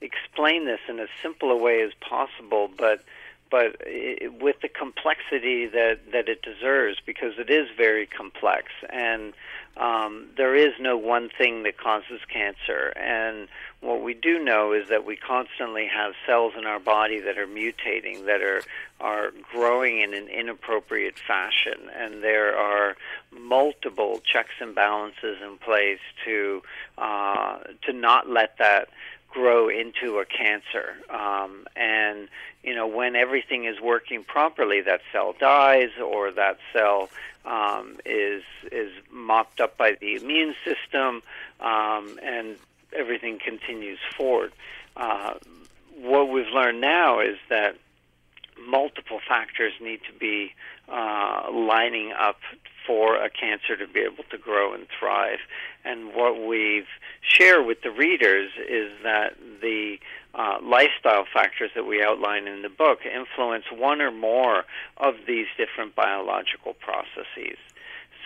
explain 0.00 0.64
this 0.64 0.80
in 0.88 0.98
as 0.98 1.08
simple 1.22 1.50
a 1.52 1.56
way 1.56 1.82
as 1.82 1.92
possible, 2.00 2.68
but 2.76 3.04
but 3.50 3.76
it, 3.80 4.42
with 4.42 4.60
the 4.62 4.68
complexity 4.68 5.66
that 5.66 5.98
that 6.12 6.28
it 6.28 6.42
deserves, 6.42 6.98
because 7.04 7.34
it 7.38 7.50
is 7.50 7.68
very 7.76 8.06
complex 8.06 8.68
and 8.90 9.32
um, 9.76 10.26
there 10.36 10.54
is 10.54 10.72
no 10.78 10.96
one 10.96 11.28
thing 11.36 11.64
that 11.64 11.78
causes 11.78 12.20
cancer. 12.32 12.92
And 12.96 13.48
what 13.80 14.02
we 14.02 14.14
do 14.14 14.42
know 14.42 14.72
is 14.72 14.88
that 14.88 15.04
we 15.04 15.16
constantly 15.16 15.86
have 15.86 16.12
cells 16.26 16.52
in 16.56 16.64
our 16.64 16.78
body 16.78 17.20
that 17.20 17.38
are 17.38 17.46
mutating, 17.46 18.26
that 18.26 18.40
are 18.40 18.62
are 19.00 19.32
growing 19.52 20.00
in 20.00 20.14
an 20.14 20.28
inappropriate 20.28 21.18
fashion, 21.18 21.90
and 21.94 22.22
there 22.22 22.56
are 22.56 22.96
multiple 23.32 24.22
checks 24.24 24.54
and 24.60 24.74
balances 24.74 25.38
in 25.42 25.58
place 25.58 25.98
to 26.24 26.62
uh, 26.96 27.58
to 27.82 27.92
not 27.92 28.30
let 28.30 28.56
that 28.58 28.88
grow 29.34 29.68
into 29.68 30.20
a 30.20 30.24
cancer. 30.24 30.94
Um, 31.10 31.66
and 31.76 32.28
you 32.62 32.74
know, 32.74 32.86
when 32.86 33.16
everything 33.16 33.64
is 33.66 33.80
working 33.80 34.24
properly, 34.24 34.80
that 34.80 35.00
cell 35.12 35.34
dies 35.38 35.90
or 36.02 36.30
that 36.30 36.58
cell 36.72 37.10
um, 37.44 37.98
is 38.06 38.42
is 38.72 38.90
mopped 39.10 39.60
up 39.60 39.76
by 39.76 39.96
the 40.00 40.14
immune 40.14 40.54
system, 40.64 41.22
um, 41.60 42.18
and 42.22 42.56
everything 42.96 43.38
continues 43.38 43.98
forward. 44.16 44.52
Uh, 44.96 45.34
what 45.96 46.28
we've 46.28 46.48
learned 46.54 46.80
now 46.80 47.20
is 47.20 47.36
that 47.50 47.76
multiple 48.66 49.20
factors 49.28 49.72
need 49.80 50.00
to 50.10 50.18
be 50.18 50.52
uh, 50.88 51.50
lining 51.52 52.12
up 52.12 52.38
for 52.86 53.16
a 53.16 53.28
cancer 53.28 53.76
to 53.76 53.86
be 53.86 54.00
able 54.00 54.24
to 54.30 54.38
grow 54.38 54.74
and 54.74 54.86
thrive. 54.98 55.40
And 55.84 56.14
what 56.14 56.46
we've 56.46 56.88
shared 57.20 57.66
with 57.66 57.82
the 57.82 57.90
readers 57.90 58.50
is 58.68 58.90
that 59.02 59.36
the 59.60 59.98
uh, 60.34 60.58
lifestyle 60.62 61.24
factors 61.32 61.70
that 61.74 61.86
we 61.86 62.02
outline 62.02 62.48
in 62.48 62.62
the 62.62 62.68
book 62.68 63.00
influence 63.04 63.64
one 63.72 64.00
or 64.00 64.10
more 64.10 64.64
of 64.96 65.14
these 65.26 65.46
different 65.56 65.94
biological 65.94 66.74
processes. 66.74 67.58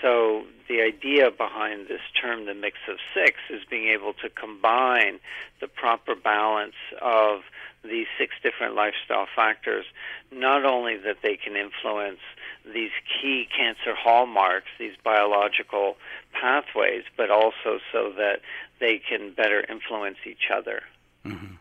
So 0.00 0.45
the 0.69 0.81
idea 0.81 1.31
behind 1.31 1.88
this 1.88 2.00
term, 2.21 2.47
the 2.47 2.55
mix 2.55 2.77
of 2.88 2.99
six, 3.12 3.38
is 3.50 3.62
being 3.69 3.88
able 3.88 4.12
to 4.15 4.29
combine 4.29 5.19
the 5.61 5.67
proper 5.67 6.15
balance 6.15 6.77
of 7.03 7.41
these 7.83 8.07
six 8.19 8.35
different 8.43 8.75
lifestyle 8.75 9.27
factors, 9.35 9.87
not 10.31 10.65
only 10.65 10.97
that 10.97 11.19
they 11.23 11.37
can 11.37 11.57
influence 11.57 12.21
these 12.65 12.91
key 13.21 13.49
cancer 13.57 13.95
hallmarks, 13.95 14.69
these 14.79 14.95
biological 15.03 15.97
pathways, 16.33 17.05
but 17.17 17.31
also 17.31 17.79
so 17.93 18.12
that 18.17 18.41
they 18.81 18.99
can 18.99 19.33
better 19.33 19.65
influence 19.69 20.19
each 20.27 20.50
other. 20.55 20.83
Mm-hmm. 21.25 21.55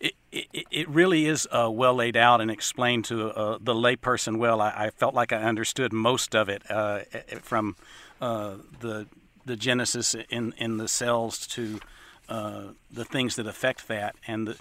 It, 0.00 0.14
it, 0.32 0.66
it, 0.70 0.88
really 0.88 1.26
is 1.26 1.48
uh, 1.50 1.70
well 1.70 1.94
laid 1.94 2.16
out 2.16 2.40
and 2.40 2.50
explained 2.50 3.04
to 3.06 3.30
uh, 3.30 3.58
the 3.60 3.74
layperson 3.74 4.38
well. 4.38 4.60
I, 4.60 4.70
I, 4.70 4.90
felt 4.90 5.14
like 5.14 5.32
I 5.32 5.42
understood 5.42 5.92
most 5.92 6.34
of 6.34 6.48
it 6.48 6.62
uh, 6.70 7.00
from 7.40 7.76
uh, 8.20 8.56
the 8.80 9.06
the 9.44 9.56
genesis 9.56 10.14
in 10.28 10.54
in 10.58 10.76
the 10.76 10.88
cells 10.88 11.46
to 11.48 11.80
uh, 12.28 12.62
the 12.90 13.04
things 13.04 13.36
that 13.36 13.46
affect 13.46 13.88
that. 13.88 14.16
And 14.26 14.48
the, 14.48 14.56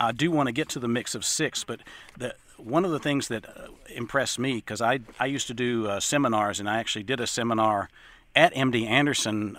I 0.00 0.12
do 0.12 0.30
want 0.30 0.46
to 0.48 0.52
get 0.52 0.68
to 0.70 0.78
the 0.78 0.88
mix 0.88 1.14
of 1.14 1.24
six, 1.24 1.64
but 1.64 1.80
the 2.16 2.34
one 2.56 2.84
of 2.84 2.90
the 2.90 2.98
things 2.98 3.28
that 3.28 3.46
uh, 3.46 3.68
impressed 3.94 4.38
me 4.38 4.54
because 4.56 4.80
I 4.80 5.00
I 5.18 5.26
used 5.26 5.46
to 5.48 5.54
do 5.54 6.00
seminars 6.00 6.60
and 6.60 6.68
I 6.68 6.78
actually 6.78 7.04
did 7.04 7.20
a 7.20 7.26
seminar 7.26 7.88
at 8.34 8.54
MD 8.54 8.86
Anderson 8.86 9.56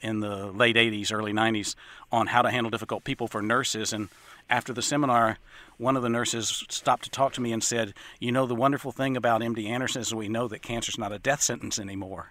in 0.00 0.20
the 0.20 0.46
late 0.46 0.76
80s, 0.76 1.12
early 1.12 1.32
90s 1.32 1.74
on 2.10 2.28
how 2.28 2.40
to 2.40 2.50
handle 2.50 2.70
difficult 2.70 3.04
people 3.04 3.28
for 3.28 3.42
nurses 3.42 3.92
and 3.92 4.08
after 4.50 4.72
the 4.72 4.82
seminar, 4.82 5.38
one 5.78 5.96
of 5.96 6.02
the 6.02 6.08
nurses 6.08 6.64
stopped 6.68 7.04
to 7.04 7.10
talk 7.10 7.32
to 7.34 7.40
me 7.40 7.52
and 7.52 7.62
said, 7.62 7.94
You 8.20 8.32
know, 8.32 8.46
the 8.46 8.54
wonderful 8.54 8.92
thing 8.92 9.16
about 9.16 9.40
MD 9.40 9.66
Anderson 9.68 10.02
is 10.02 10.14
we 10.14 10.28
know 10.28 10.48
that 10.48 10.62
cancer 10.62 10.90
is 10.90 10.98
not 10.98 11.12
a 11.12 11.18
death 11.18 11.42
sentence 11.42 11.78
anymore. 11.78 12.30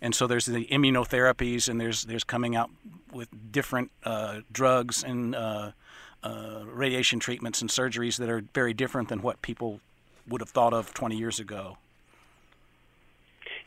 And 0.00 0.14
so 0.14 0.26
there's 0.26 0.46
the 0.46 0.66
immunotherapies, 0.66 1.68
and 1.68 1.80
there's 1.80 2.04
there's 2.04 2.24
coming 2.24 2.54
out 2.54 2.70
with 3.12 3.28
different 3.50 3.90
uh, 4.04 4.40
drugs 4.52 5.02
and 5.02 5.34
uh, 5.34 5.72
uh, 6.22 6.62
radiation 6.66 7.20
treatments 7.20 7.60
and 7.60 7.70
surgeries 7.70 8.16
that 8.18 8.28
are 8.28 8.42
very 8.54 8.74
different 8.74 9.08
than 9.08 9.22
what 9.22 9.40
people 9.42 9.80
would 10.28 10.40
have 10.40 10.50
thought 10.50 10.72
of 10.72 10.92
20 10.94 11.16
years 11.16 11.40
ago. 11.40 11.78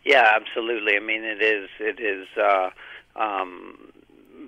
Yeah, 0.03 0.31
absolutely. 0.35 0.95
I 0.95 0.99
mean, 0.99 1.23
it 1.23 1.41
is 1.41 1.69
it 1.79 1.99
is 1.99 2.27
uh, 2.35 2.69
um, 3.15 3.91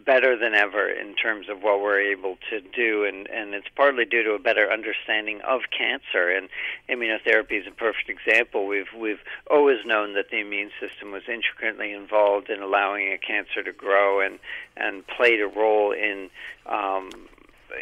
better 0.06 0.38
than 0.38 0.54
ever 0.54 0.90
in 0.90 1.16
terms 1.16 1.48
of 1.50 1.62
what 1.62 1.82
we're 1.82 2.00
able 2.00 2.38
to 2.50 2.60
do, 2.60 3.06
and, 3.06 3.28
and 3.28 3.54
it's 3.54 3.68
partly 3.76 4.06
due 4.06 4.24
to 4.24 4.32
a 4.32 4.40
better 4.40 4.72
understanding 4.72 5.42
of 5.42 5.62
cancer. 5.76 6.30
And 6.30 6.50
immunotherapy 6.90 7.62
is 7.62 7.68
a 7.68 7.72
perfect 7.72 8.10
example. 8.10 8.66
We've 8.66 8.92
we've 8.98 9.22
always 9.50 9.86
known 9.86 10.14
that 10.16 10.30
the 10.32 10.40
immune 10.40 10.72
system 10.80 11.12
was 11.12 11.24
intricately 11.28 11.94
involved 11.94 12.50
in 12.50 12.62
allowing 12.62 13.14
a 13.14 13.18
cancer 13.18 13.64
to 13.64 13.72
grow 13.72 14.22
and 14.22 14.40
and 14.76 15.06
played 15.06 15.40
a 15.40 15.48
role 15.48 15.92
in 15.92 16.30
um, 16.66 17.10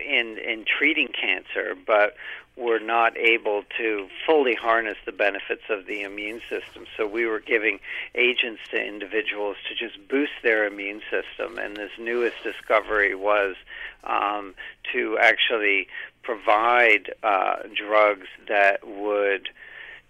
in 0.08 0.38
in 0.38 0.66
treating 0.66 1.10
cancer, 1.10 1.76
but 1.86 2.16
were 2.58 2.80
not 2.80 3.18
able 3.18 3.64
to 3.78 4.08
fully 4.26 4.54
harness 4.56 4.98
the 5.06 5.12
benefits 5.12 5.64
of 5.70 5.86
the 5.86 6.02
immune 6.02 6.42
system. 6.50 6.86
So 6.98 7.08
we 7.08 7.26
were 7.26 7.40
giving 7.40 7.80
agents 8.14 8.62
to 8.72 8.84
individuals 8.84 9.56
to 9.70 9.76
just 9.76 10.08
boost 10.10 10.34
their 10.44 10.66
immune 10.66 11.02
system. 11.10 11.58
And 11.58 11.78
this 11.78 11.92
newest 11.98 12.44
discovery 12.44 13.16
was 13.16 13.56
um, 14.04 14.54
to 14.92 15.18
actually 15.20 15.88
provide 16.24 17.14
uh, 17.24 17.64
drugs 17.74 18.28
that 18.48 18.86
would 18.86 19.50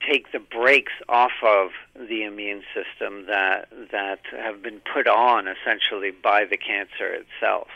take 0.09 0.31
the 0.31 0.39
brakes 0.39 0.93
off 1.07 1.31
of 1.43 1.69
the 1.95 2.23
immune 2.23 2.63
system 2.73 3.27
that 3.27 3.69
that 3.91 4.19
have 4.31 4.63
been 4.63 4.81
put 4.93 5.07
on 5.07 5.47
essentially 5.47 6.11
by 6.11 6.43
the 6.43 6.57
cancer 6.57 7.13
itself. 7.13 7.67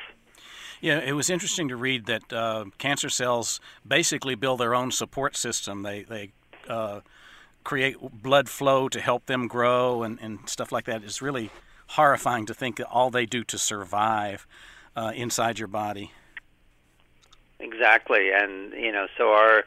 Yeah, 0.82 1.00
it 1.00 1.13
was 1.13 1.29
interesting 1.29 1.67
to 1.70 1.75
read 1.75 2.05
that 2.05 2.34
uh, 2.34 2.65
cancer 2.77 3.10
cells 3.10 3.60
basically 3.88 4.36
build 4.36 4.60
their 4.60 4.75
own 4.75 4.91
support 4.91 5.36
system. 5.36 5.84
They 5.84 6.03
they 6.03 6.32
uh, 6.67 7.01
create 7.63 7.98
blood 8.00 8.50
flow 8.50 8.89
to 8.89 9.01
help 9.01 9.25
them 9.25 9.48
grow 9.48 10.03
and, 10.03 10.20
and 10.22 10.48
stuff 10.48 10.72
like 10.72 10.86
that. 10.86 11.03
It's 11.03 11.22
really 11.22 11.50
horrifying 11.88 12.46
to 12.48 12.53
think 12.53 12.77
that 12.77 12.88
all 12.88 13.10
they 13.10 13.25
do 13.25 13.44
to 13.44 13.58
survive 13.58 14.48
uh, 14.96 15.12
inside 15.15 15.60
your 15.60 15.67
body. 15.67 16.12
Exactly, 17.60 18.32
and 18.32 18.74
you 18.74 18.91
know, 18.91 19.08
so 19.17 19.32
our 19.32 19.63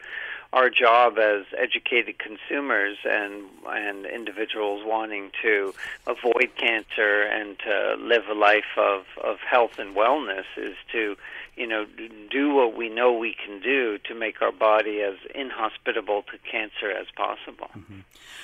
our 0.51 0.69
job 0.69 1.19
as 1.19 1.45
educated 1.57 2.17
consumers 2.17 2.97
and 3.05 3.43
and 3.67 4.05
individuals 4.05 4.81
wanting 4.83 5.31
to 5.41 5.73
avoid 6.07 6.49
cancer 6.55 7.21
and 7.21 7.57
to 7.59 7.95
live 7.99 8.23
a 8.29 8.33
life 8.33 8.77
of, 8.77 9.03
of 9.23 9.37
health 9.39 9.77
and 9.77 9.95
wellness 9.95 10.45
is 10.57 10.75
to 10.91 11.15
you 11.55 11.67
know 11.67 11.85
do 12.31 12.53
what 12.53 12.75
we 12.75 12.89
know 12.89 13.13
we 13.13 13.35
can 13.35 13.61
do 13.61 13.99
to 13.99 14.15
make 14.15 14.41
our 14.41 14.51
body 14.51 15.01
as 15.01 15.15
inhospitable 15.35 16.23
to 16.23 16.37
cancer 16.49 16.89
as 16.89 17.05
possible. 17.15 17.69
Mm-hmm. 17.77 17.99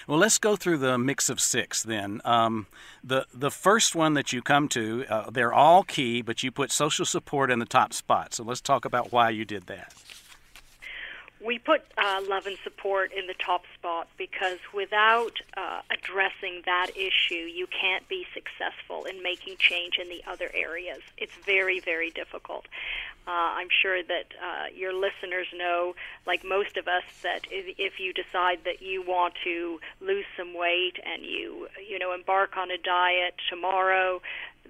Well, 0.08 0.20
let's 0.20 0.38
go 0.38 0.56
through 0.56 0.78
the 0.78 1.00
mix 1.00 1.30
of 1.30 1.40
six 1.40 1.82
then. 1.82 2.22
Um, 2.24 2.68
the 3.04 3.26
the 3.34 3.50
first 3.50 3.96
one 3.96 4.14
that 4.14 4.32
you 4.32 4.44
come 4.44 4.68
to, 4.70 5.06
uh, 5.10 5.32
they're 5.32 5.54
all 5.54 5.82
key, 5.84 6.22
but 6.22 6.44
you 6.44 6.52
put 6.52 6.72
social 6.72 7.06
support 7.06 7.50
in 7.50 7.58
the 7.58 7.66
top 7.66 7.94
spot. 7.94 8.36
So 8.36 8.44
let's 8.44 8.62
talk 8.62 8.86
about 8.86 9.12
why 9.12 9.32
you 9.32 9.44
did 9.44 9.66
that 9.66 9.92
we 11.46 11.60
put 11.60 11.82
uh, 11.98 12.22
love 12.28 12.48
and 12.48 12.58
support 12.64 13.12
in 13.14 13.28
the 13.28 13.36
top 13.36 13.64
spot 13.78 14.08
because 14.18 14.58
without 14.74 15.34
uh, 15.56 15.82
addressing 15.92 16.64
that 16.66 16.90
issue, 16.96 17.36
you 17.36 17.68
can't 17.68 18.08
be 18.10 18.26
successful 18.34 19.06
in 19.06 19.22
making 19.22 19.58
change 19.58 19.98
in 20.02 20.10
the 20.10 20.24
other 20.28 20.50
areas. 20.54 21.02
It's 21.18 21.36
very, 21.46 21.80
very 21.80 22.10
difficult. 22.10 22.66
Uh, 23.28 23.32
I'm 23.32 23.70
sure 23.82 24.04
that 24.04 24.26
uh, 24.40 24.66
your 24.76 24.94
listeners 24.94 25.48
know, 25.56 25.96
like 26.28 26.44
most 26.44 26.78
of 26.78 26.88
us, 26.88 27.04
that 27.24 27.42
if, 27.50 27.76
if 27.80 28.00
you 28.00 28.14
decide 28.14 28.60
that 28.66 28.82
you 28.82 29.02
want 29.02 29.34
to 29.44 29.80
lose 30.00 30.26
some 30.38 30.54
weight 30.56 31.00
and 31.04 31.24
you, 31.24 31.68
you 31.88 31.98
know, 31.98 32.14
embark 32.14 32.56
on 32.56 32.70
a 32.70 32.78
diet 32.78 33.34
tomorrow, 33.50 34.22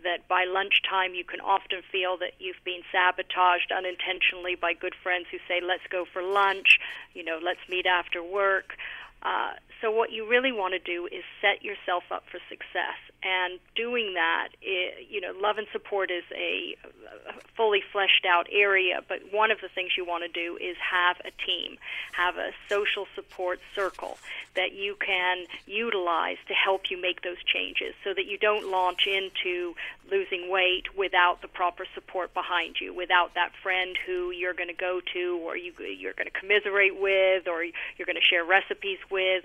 that 0.04 0.28
by 0.28 0.46
lunchtime 0.46 1.14
you 1.14 1.24
can 1.24 1.40
often 1.42 1.82
feel 1.92 2.18
that 2.18 2.34
you've 2.40 2.64
been 2.64 2.82
sabotaged 2.92 3.72
unintentionally 3.72 4.56
by 4.56 4.74
good 4.74 4.96
friends 5.02 5.28
who 5.32 5.38
say, 5.48 5.62
let's 5.62 5.86
go 5.90 6.06
for 6.12 6.22
lunch, 6.22 6.80
you 7.14 7.24
know, 7.24 7.40
let's 7.42 7.60
meet 7.70 7.86
after 7.86 8.24
work. 8.24 8.78
Uh, 9.24 9.54
so 9.82 9.90
what 9.92 10.12
you 10.12 10.28
really 10.28 10.52
want 10.52 10.74
to 10.74 10.80
do 10.80 11.08
is 11.08 11.24
set 11.42 11.64
yourself 11.64 12.04
up 12.12 12.24
for 12.30 12.40
success 12.50 13.00
and 13.26 13.60
doing 13.76 14.14
that, 14.14 14.50
it, 14.62 15.08
you 15.10 15.20
know, 15.20 15.34
love 15.42 15.58
and 15.58 15.68
support 15.72 16.12
is 16.12 16.24
a, 16.36 16.76
fully 17.56 17.82
fleshed 17.92 18.26
out 18.30 18.48
area. 18.52 19.02
But 19.08 19.20
one 19.32 19.50
of 19.50 19.62
the 19.62 19.68
things 19.68 19.92
you 19.98 20.06
want 20.06 20.24
to 20.24 20.32
do 20.32 20.58
is 20.58 20.78
have 20.78 21.18
a 21.26 21.32
team, 21.46 21.78
have 22.12 22.38
a 22.38 22.52
social 22.70 23.08
support 23.16 23.60
circle 23.74 24.18
that 24.56 24.74
you 24.74 24.96
can 25.04 25.46
utilize 25.66 26.38
to 26.48 26.54
help 26.54 26.92
you 26.92 27.02
make 27.02 27.22
those 27.24 27.42
changes, 27.44 27.96
so 28.04 28.14
that 28.14 28.26
you 28.26 28.38
don't 28.38 28.70
launch 28.70 29.08
into 29.08 29.74
losing 30.12 30.52
weight 30.52 30.96
without 30.96 31.42
the 31.42 31.48
proper 31.48 31.86
support 31.96 32.34
behind 32.34 32.76
you, 32.80 32.94
without 32.94 33.34
that 33.34 33.52
friend 33.64 33.98
who 34.06 34.32
you're 34.32 34.54
going 34.54 34.70
to 34.70 34.74
go 34.74 35.02
to, 35.14 35.40
or 35.44 35.58
you 35.58 35.74
you're 35.80 36.14
going 36.14 36.30
to 36.32 36.40
commiserate 36.40 37.00
with, 37.00 37.48
or 37.48 37.64
you're 37.64 38.06
going 38.06 38.16
to 38.16 38.22
share 38.22 38.46
recipes 38.46 39.00
with. 39.10 39.44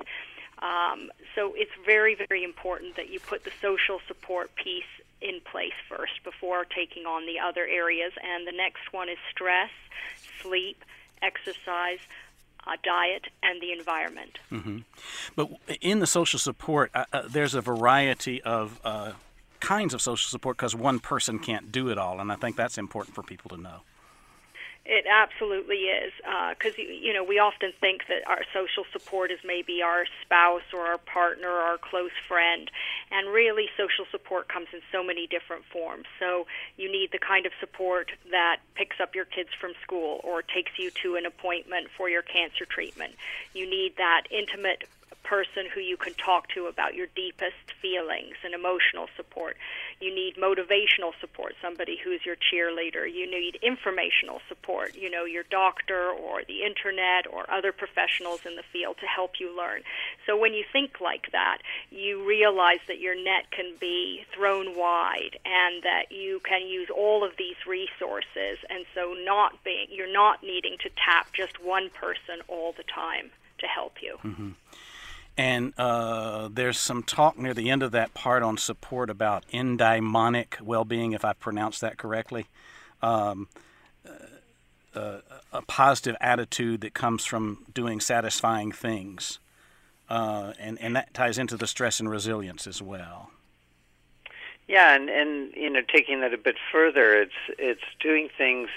Um, 0.60 1.10
so 1.34 1.54
it's 1.56 1.70
very, 1.84 2.14
very 2.28 2.44
important 2.44 2.96
that 2.96 3.10
you 3.10 3.18
put 3.18 3.44
the 3.44 3.52
social 3.60 4.00
support 4.06 4.54
piece 4.56 4.84
in 5.20 5.40
place 5.50 5.72
first 5.88 6.22
before 6.24 6.64
taking 6.64 7.06
on 7.06 7.26
the 7.26 7.38
other 7.38 7.66
areas. 7.66 8.12
And 8.22 8.46
the 8.46 8.52
next 8.52 8.92
one 8.92 9.08
is 9.08 9.18
stress, 9.30 9.70
sleep, 10.42 10.84
exercise, 11.22 11.98
uh, 12.66 12.76
diet, 12.82 13.26
and 13.42 13.60
the 13.60 13.72
environment. 13.72 14.38
Mm-hmm. 14.50 14.78
But 15.34 15.50
in 15.80 16.00
the 16.00 16.06
social 16.06 16.38
support, 16.38 16.90
uh, 16.94 17.04
uh, 17.12 17.22
there's 17.28 17.54
a 17.54 17.60
variety 17.60 18.42
of 18.42 18.80
uh, 18.84 19.12
kinds 19.60 19.94
of 19.94 20.02
social 20.02 20.28
support 20.28 20.56
because 20.56 20.74
one 20.74 20.98
person 21.00 21.38
can't 21.38 21.72
do 21.72 21.88
it 21.88 21.98
all. 21.98 22.20
And 22.20 22.30
I 22.30 22.36
think 22.36 22.56
that's 22.56 22.78
important 22.78 23.14
for 23.14 23.22
people 23.22 23.50
to 23.56 23.60
know. 23.60 23.80
It 24.90 25.06
absolutely 25.06 25.86
is, 25.86 26.10
because 26.18 26.74
uh, 26.74 26.82
you 26.82 27.14
know 27.14 27.22
we 27.22 27.38
often 27.38 27.70
think 27.80 28.08
that 28.08 28.26
our 28.26 28.42
social 28.52 28.82
support 28.90 29.30
is 29.30 29.38
maybe 29.46 29.82
our 29.86 30.02
spouse 30.26 30.66
or 30.74 30.80
our 30.80 30.98
partner 30.98 31.46
or 31.46 31.62
our 31.62 31.78
close 31.78 32.10
friend, 32.26 32.68
and 33.12 33.30
really 33.30 33.70
social 33.78 34.04
support 34.10 34.48
comes 34.48 34.66
in 34.72 34.80
so 34.90 35.04
many 35.04 35.28
different 35.28 35.62
forms. 35.70 36.06
So 36.18 36.48
you 36.76 36.90
need 36.90 37.10
the 37.12 37.20
kind 37.22 37.46
of 37.46 37.52
support 37.60 38.10
that 38.32 38.66
picks 38.74 38.98
up 38.98 39.14
your 39.14 39.26
kids 39.26 39.50
from 39.60 39.78
school 39.80 40.20
or 40.24 40.42
takes 40.42 40.72
you 40.76 40.90
to 41.06 41.14
an 41.14 41.24
appointment 41.24 41.86
for 41.96 42.10
your 42.10 42.22
cancer 42.22 42.66
treatment. 42.66 43.14
You 43.54 43.70
need 43.70 43.94
that 43.96 44.26
intimate 44.28 44.90
person 45.30 45.70
who 45.72 45.80
you 45.80 45.96
can 45.96 46.12
talk 46.14 46.48
to 46.48 46.66
about 46.66 46.96
your 46.96 47.06
deepest 47.14 47.70
feelings 47.80 48.34
and 48.42 48.52
emotional 48.52 49.06
support. 49.16 49.56
You 50.00 50.12
need 50.12 50.34
motivational 50.34 51.12
support, 51.20 51.54
somebody 51.62 51.96
who's 52.02 52.26
your 52.26 52.34
cheerleader. 52.34 53.06
You 53.06 53.30
need 53.30 53.56
informational 53.62 54.40
support, 54.48 54.96
you 54.96 55.08
know, 55.08 55.24
your 55.24 55.44
doctor 55.48 56.10
or 56.10 56.42
the 56.42 56.64
internet 56.64 57.32
or 57.32 57.48
other 57.48 57.70
professionals 57.70 58.40
in 58.44 58.56
the 58.56 58.64
field 58.72 58.96
to 58.98 59.06
help 59.06 59.38
you 59.38 59.56
learn. 59.56 59.82
So 60.26 60.36
when 60.36 60.52
you 60.52 60.64
think 60.72 61.00
like 61.00 61.30
that, 61.30 61.58
you 61.90 62.26
realize 62.26 62.82
that 62.88 62.98
your 62.98 63.14
net 63.14 63.52
can 63.52 63.74
be 63.80 64.26
thrown 64.34 64.76
wide 64.76 65.38
and 65.44 65.84
that 65.84 66.10
you 66.10 66.40
can 66.42 66.66
use 66.66 66.88
all 66.90 67.22
of 67.22 67.36
these 67.38 67.56
resources 67.68 68.58
and 68.68 68.84
so 68.96 69.14
not 69.24 69.62
being 69.62 69.86
you're 69.90 70.12
not 70.12 70.42
needing 70.42 70.76
to 70.82 70.90
tap 71.04 71.32
just 71.32 71.62
one 71.62 71.88
person 71.90 72.42
all 72.48 72.72
the 72.76 72.82
time 72.82 73.30
to 73.60 73.66
help 73.66 74.02
you. 74.02 74.18
Mm-hmm. 74.24 74.50
And 75.40 75.72
uh, 75.78 76.50
there's 76.52 76.78
some 76.78 77.02
talk 77.02 77.38
near 77.38 77.54
the 77.54 77.70
end 77.70 77.82
of 77.82 77.92
that 77.92 78.12
part 78.12 78.42
on 78.42 78.58
support 78.58 79.08
about 79.08 79.48
eudaimonic 79.48 80.60
well 80.60 80.84
being, 80.84 81.12
if 81.12 81.24
I 81.24 81.32
pronounced 81.32 81.80
that 81.80 81.96
correctly. 81.96 82.44
Um, 83.00 83.48
uh, 84.06 84.98
uh, 84.98 85.20
a 85.50 85.62
positive 85.62 86.14
attitude 86.20 86.82
that 86.82 86.92
comes 86.92 87.24
from 87.24 87.64
doing 87.72 88.00
satisfying 88.00 88.70
things. 88.70 89.38
Uh, 90.10 90.52
and, 90.58 90.78
and 90.78 90.94
that 90.94 91.14
ties 91.14 91.38
into 91.38 91.56
the 91.56 91.66
stress 91.66 92.00
and 92.00 92.10
resilience 92.10 92.66
as 92.66 92.82
well. 92.82 93.30
Yeah, 94.70 94.94
and 94.94 95.10
and 95.10 95.52
you 95.56 95.68
know, 95.68 95.80
taking 95.92 96.20
that 96.20 96.32
a 96.32 96.38
bit 96.38 96.54
further, 96.70 97.12
it's 97.20 97.58
it's 97.58 97.82
doing 97.98 98.28
things 98.38 98.68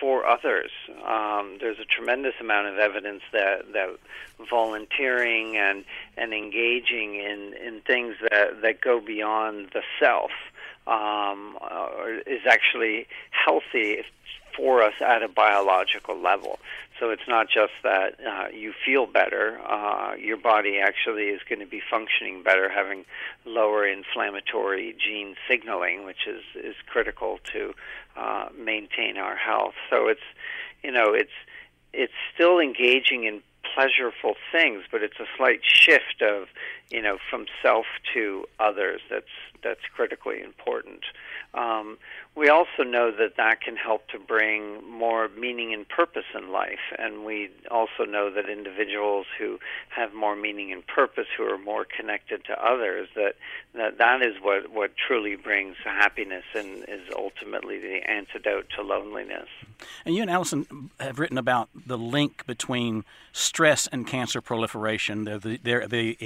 for 0.00 0.26
others. 0.26 0.72
Um, 1.06 1.58
there's 1.60 1.78
a 1.78 1.84
tremendous 1.84 2.34
amount 2.40 2.66
of 2.66 2.78
evidence 2.78 3.22
that 3.32 3.72
that 3.72 3.96
volunteering 4.50 5.56
and 5.56 5.84
and 6.16 6.34
engaging 6.34 7.14
in 7.14 7.54
in 7.64 7.80
things 7.86 8.16
that 8.28 8.60
that 8.62 8.80
go 8.80 8.98
beyond 8.98 9.68
the 9.72 9.82
self 10.00 10.32
um, 10.88 11.56
uh, 11.62 11.90
is 12.26 12.42
actually 12.44 13.06
healthy 13.30 13.98
for 14.56 14.82
us 14.82 14.94
at 15.00 15.22
a 15.22 15.28
biological 15.28 16.20
level. 16.20 16.58
So 16.98 17.10
it's 17.10 17.28
not 17.28 17.48
just 17.48 17.72
that 17.82 18.16
uh, 18.26 18.48
you 18.54 18.72
feel 18.84 19.06
better, 19.06 19.60
uh, 19.68 20.14
your 20.14 20.38
body 20.38 20.78
actually 20.78 21.24
is 21.24 21.40
going 21.48 21.60
to 21.60 21.66
be 21.66 21.82
functioning 21.90 22.42
better, 22.42 22.70
having 22.70 23.04
lower 23.44 23.86
inflammatory 23.86 24.96
gene 24.98 25.36
signaling, 25.48 26.04
which 26.04 26.26
is, 26.26 26.42
is 26.54 26.74
critical 26.86 27.38
to 27.52 27.74
uh, 28.16 28.48
maintain 28.58 29.18
our 29.18 29.36
health. 29.36 29.74
So 29.90 30.08
it's, 30.08 30.20
you 30.82 30.90
know, 30.90 31.12
it's, 31.12 31.36
it's 31.92 32.14
still 32.34 32.58
engaging 32.58 33.24
in 33.24 33.42
pleasurable 33.74 34.36
things, 34.50 34.84
but 34.90 35.02
it's 35.02 35.20
a 35.20 35.26
slight 35.36 35.60
shift 35.62 36.22
of, 36.22 36.48
you 36.90 37.02
know, 37.02 37.18
from 37.30 37.46
self 37.62 37.86
to 38.14 38.44
others 38.60 39.00
that's, 39.10 39.26
that's 39.62 39.80
critically 39.94 40.40
important. 40.40 41.00
Um, 41.54 41.98
we 42.36 42.48
also 42.50 42.82
know 42.84 43.10
that 43.10 43.36
that 43.38 43.62
can 43.62 43.76
help 43.76 44.08
to 44.08 44.18
bring 44.18 44.88
more 44.88 45.28
meaning 45.28 45.72
and 45.72 45.88
purpose 45.88 46.26
in 46.34 46.52
life. 46.52 46.92
And 46.98 47.24
we 47.24 47.50
also 47.70 48.04
know 48.04 48.30
that 48.30 48.48
individuals 48.48 49.26
who 49.38 49.58
have 49.88 50.12
more 50.12 50.36
meaning 50.36 50.70
and 50.70 50.86
purpose, 50.86 51.26
who 51.36 51.44
are 51.44 51.58
more 51.58 51.86
connected 51.86 52.44
to 52.44 52.64
others, 52.64 53.08
that 53.16 53.36
that, 53.74 53.98
that 53.98 54.22
is 54.22 54.34
what, 54.42 54.70
what 54.70 54.92
truly 54.96 55.36
brings 55.36 55.76
happiness 55.84 56.44
and 56.54 56.84
is 56.88 57.02
ultimately 57.16 57.78
the 57.78 58.08
antidote 58.08 58.66
to 58.76 58.82
loneliness. 58.82 59.48
And 60.04 60.14
you 60.14 60.22
and 60.22 60.30
Alison 60.30 60.90
have 61.00 61.18
written 61.18 61.38
about 61.38 61.68
the 61.74 61.98
link 61.98 62.46
between 62.46 63.04
stress 63.32 63.86
and 63.86 64.06
cancer 64.06 64.40
proliferation. 64.40 65.24
The, 65.24 65.58
the, 65.62 65.86
the 65.86 66.16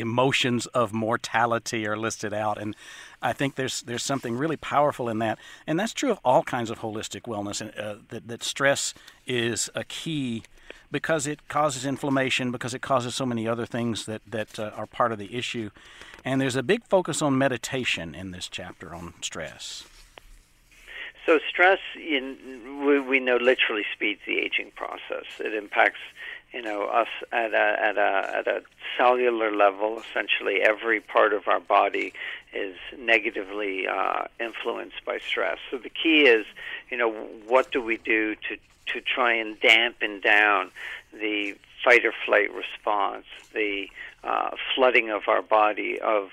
of 0.66 0.92
mortality 0.92 1.87
are 1.87 1.97
listed 1.97 2.33
out. 2.33 2.59
And 2.59 2.76
I 3.23 3.33
think 3.33 3.54
there's 3.54 3.83
there's 3.83 4.02
something 4.02 4.37
really 4.37 4.57
powerful 4.57 5.09
in 5.09 5.19
that, 5.19 5.38
and 5.66 5.78
that's 5.78 5.92
true 5.92 6.11
of 6.11 6.19
all 6.25 6.42
kinds 6.42 6.71
of 6.71 6.80
holistic 6.80 7.23
wellness. 7.23 7.60
Uh, 7.78 7.97
that 8.08 8.28
that 8.28 8.43
stress 8.43 8.95
is 9.26 9.71
a 9.75 9.84
key 9.84 10.43
because 10.91 11.26
it 11.26 11.49
causes 11.49 11.86
inflammation, 11.86 12.50
because 12.50 12.75
it 12.75 12.82
causes 12.82 13.15
so 13.15 13.25
many 13.26 13.47
other 13.47 13.67
things 13.67 14.06
that 14.06 14.23
that 14.26 14.58
uh, 14.58 14.71
are 14.76 14.86
part 14.86 15.13
of 15.13 15.19
the 15.19 15.34
issue. 15.34 15.71
And 16.25 16.41
there's 16.41 16.56
a 16.56 16.63
big 16.63 16.84
focus 16.89 17.23
on 17.23 17.39
meditation 17.39 18.15
in 18.15 18.30
this 18.30 18.49
chapter 18.49 18.95
on 18.95 19.15
stress. 19.23 19.84
So 21.26 21.39
stress, 21.49 21.78
in, 21.97 22.36
we 23.08 23.21
know, 23.21 23.36
literally 23.36 23.84
speeds 23.93 24.21
the 24.26 24.39
aging 24.39 24.73
process. 24.75 25.26
It 25.39 25.54
impacts 25.54 26.00
you 26.52 26.63
know 26.63 26.84
us 26.84 27.08
at 27.32 27.52
a 27.52 27.76
at 27.80 27.97
a 27.97 28.36
at 28.39 28.47
a 28.47 28.63
cellular 28.97 29.54
level 29.54 30.00
essentially 30.00 30.60
every 30.63 31.00
part 31.00 31.32
of 31.32 31.47
our 31.49 31.60
body 31.60 32.13
is 32.52 32.76
negatively 32.99 33.86
uh, 33.86 34.25
influenced 34.41 35.04
by 35.04 35.19
stress. 35.19 35.58
So 35.71 35.78
the 35.78 35.91
key 35.91 36.23
is 36.23 36.47
you 36.91 36.97
know 36.97 37.13
what 37.47 37.71
do 37.71 37.80
we 37.80 37.97
do 37.97 38.34
to 38.34 38.56
to 38.93 39.00
try 39.00 39.34
and 39.34 39.58
dampen 39.60 40.21
down 40.21 40.71
the 41.13 41.56
fight 41.84 42.04
or 42.04 42.13
flight 42.26 42.52
response 42.52 43.25
the 43.54 43.89
uh, 44.23 44.50
flooding 44.75 45.10
of 45.10 45.23
our 45.28 45.43
body 45.43 45.99
of 46.00 46.30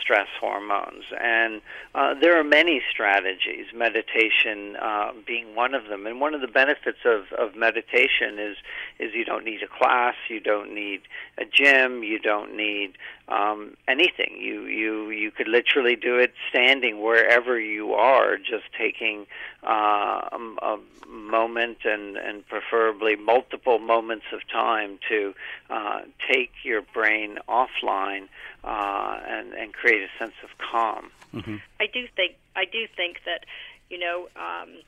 stress 0.00 0.28
hormones. 0.40 1.04
And 1.20 1.60
uh, 1.94 2.14
there 2.20 2.38
are 2.38 2.44
many 2.44 2.82
strategies, 2.90 3.66
meditation 3.74 4.76
uh, 4.76 5.12
being 5.26 5.54
one 5.54 5.74
of 5.74 5.88
them. 5.88 6.06
And 6.06 6.20
one 6.20 6.34
of 6.34 6.40
the 6.40 6.48
benefits 6.48 6.98
of, 7.04 7.32
of 7.38 7.56
meditation 7.56 8.38
is 8.38 8.56
is 8.98 9.14
you 9.14 9.24
don't 9.24 9.44
need 9.44 9.62
a 9.62 9.66
class, 9.66 10.14
you 10.28 10.40
don't 10.40 10.74
need 10.74 11.02
a 11.38 11.44
gym, 11.44 12.02
you 12.02 12.18
don't 12.18 12.56
need 12.56 12.96
um, 13.28 13.76
anything. 13.88 14.38
You 14.40 14.66
you 14.66 15.10
you 15.10 15.30
could 15.30 15.48
literally 15.48 15.96
do 15.96 16.16
it 16.16 16.32
standing 16.48 17.00
wherever 17.00 17.58
you 17.58 17.94
are, 17.94 18.36
just 18.36 18.64
taking 18.76 19.26
uh, 19.62 20.28
a, 20.32 20.56
a 20.62 20.78
moment 21.08 21.78
and 21.84 22.16
and 22.16 22.46
preferably 22.46 23.16
multiple 23.16 23.78
moments 23.78 24.26
of 24.32 24.40
time 24.48 24.98
to 25.08 25.34
uh, 25.68 26.00
take 26.30 26.50
your 26.62 26.82
brain 26.82 27.38
offline 27.48 28.28
uh, 28.64 29.20
and 29.26 29.52
and 29.52 29.72
create 29.72 30.02
a 30.02 30.18
sense 30.18 30.34
of 30.42 30.50
calm. 30.58 31.10
Mm-hmm. 31.34 31.56
I 31.80 31.86
do 31.86 32.06
think 32.16 32.36
I 32.56 32.64
do 32.64 32.86
think 32.96 33.18
that 33.26 33.44
you 33.88 33.98
know. 33.98 34.28
Um, 34.36 34.82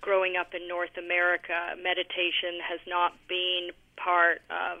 growing 0.00 0.36
up 0.36 0.54
in 0.54 0.68
North 0.68 0.96
America, 0.96 1.74
meditation 1.82 2.60
has 2.62 2.80
not 2.86 3.14
been 3.28 3.70
part 3.96 4.40
of 4.50 4.78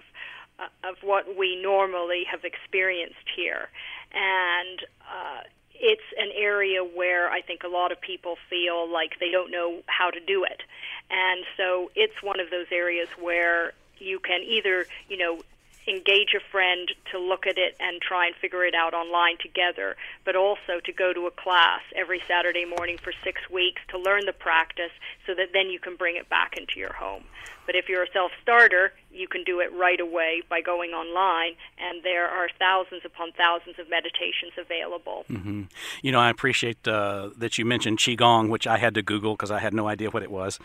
uh, 0.58 0.88
of 0.88 0.96
what 1.02 1.36
we 1.36 1.60
normally 1.60 2.24
have 2.30 2.44
experienced 2.44 3.28
here, 3.36 3.68
and 4.12 4.80
uh, 5.02 5.40
it's 5.74 6.02
an 6.18 6.30
area 6.34 6.82
where 6.82 7.30
I 7.30 7.40
think 7.40 7.62
a 7.62 7.68
lot 7.68 7.92
of 7.92 8.00
people 8.00 8.36
feel 8.50 8.90
like 8.90 9.18
they 9.20 9.30
don't 9.30 9.50
know 9.50 9.82
how 9.86 10.10
to 10.10 10.20
do 10.20 10.44
it, 10.44 10.62
and 11.10 11.44
so 11.56 11.90
it's 11.94 12.22
one 12.22 12.40
of 12.40 12.50
those 12.50 12.66
areas 12.72 13.08
where 13.20 13.72
you 13.98 14.18
can 14.18 14.42
either 14.42 14.86
you 15.08 15.16
know 15.16 15.40
engage 15.88 16.34
a 16.36 16.50
friend 16.52 16.90
to 17.12 17.18
look 17.18 17.46
at 17.46 17.56
it 17.56 17.74
and 17.80 18.00
try 18.00 18.26
and 18.26 18.36
figure 18.36 18.64
it 18.64 18.74
out 18.74 18.94
online 18.94 19.38
together, 19.40 19.96
but 20.24 20.36
also 20.36 20.80
to 20.84 20.92
go 20.92 21.12
to 21.12 21.26
a 21.26 21.30
class 21.30 21.80
every 21.96 22.20
Saturday 22.28 22.64
morning 22.64 22.98
for 23.02 23.12
six 23.24 23.40
weeks 23.50 23.80
to 23.88 23.98
learn 23.98 24.26
the 24.26 24.32
practice 24.32 24.92
so 25.26 25.34
that 25.34 25.48
then 25.52 25.70
you 25.70 25.80
can 25.80 25.96
bring 25.96 26.16
it 26.16 26.28
back 26.28 26.56
into 26.56 26.78
your 26.78 26.92
home. 26.92 27.24
But 27.68 27.76
if 27.76 27.86
you're 27.86 28.02
a 28.02 28.10
self 28.14 28.32
starter, 28.40 28.94
you 29.12 29.28
can 29.28 29.44
do 29.44 29.60
it 29.60 29.70
right 29.74 30.00
away 30.00 30.40
by 30.48 30.62
going 30.62 30.92
online, 30.92 31.52
and 31.76 32.02
there 32.02 32.26
are 32.26 32.48
thousands 32.58 33.02
upon 33.04 33.32
thousands 33.32 33.78
of 33.78 33.90
meditations 33.90 34.52
available. 34.56 35.26
Mm-hmm. 35.28 35.64
You 36.00 36.12
know, 36.12 36.18
I 36.18 36.30
appreciate 36.30 36.88
uh, 36.88 37.28
that 37.36 37.58
you 37.58 37.66
mentioned 37.66 37.98
Qigong, 37.98 38.48
which 38.48 38.66
I 38.66 38.78
had 38.78 38.94
to 38.94 39.02
Google 39.02 39.34
because 39.34 39.50
I 39.50 39.58
had 39.58 39.74
no 39.74 39.86
idea 39.86 40.08
what 40.08 40.22
it 40.22 40.30
was. 40.30 40.58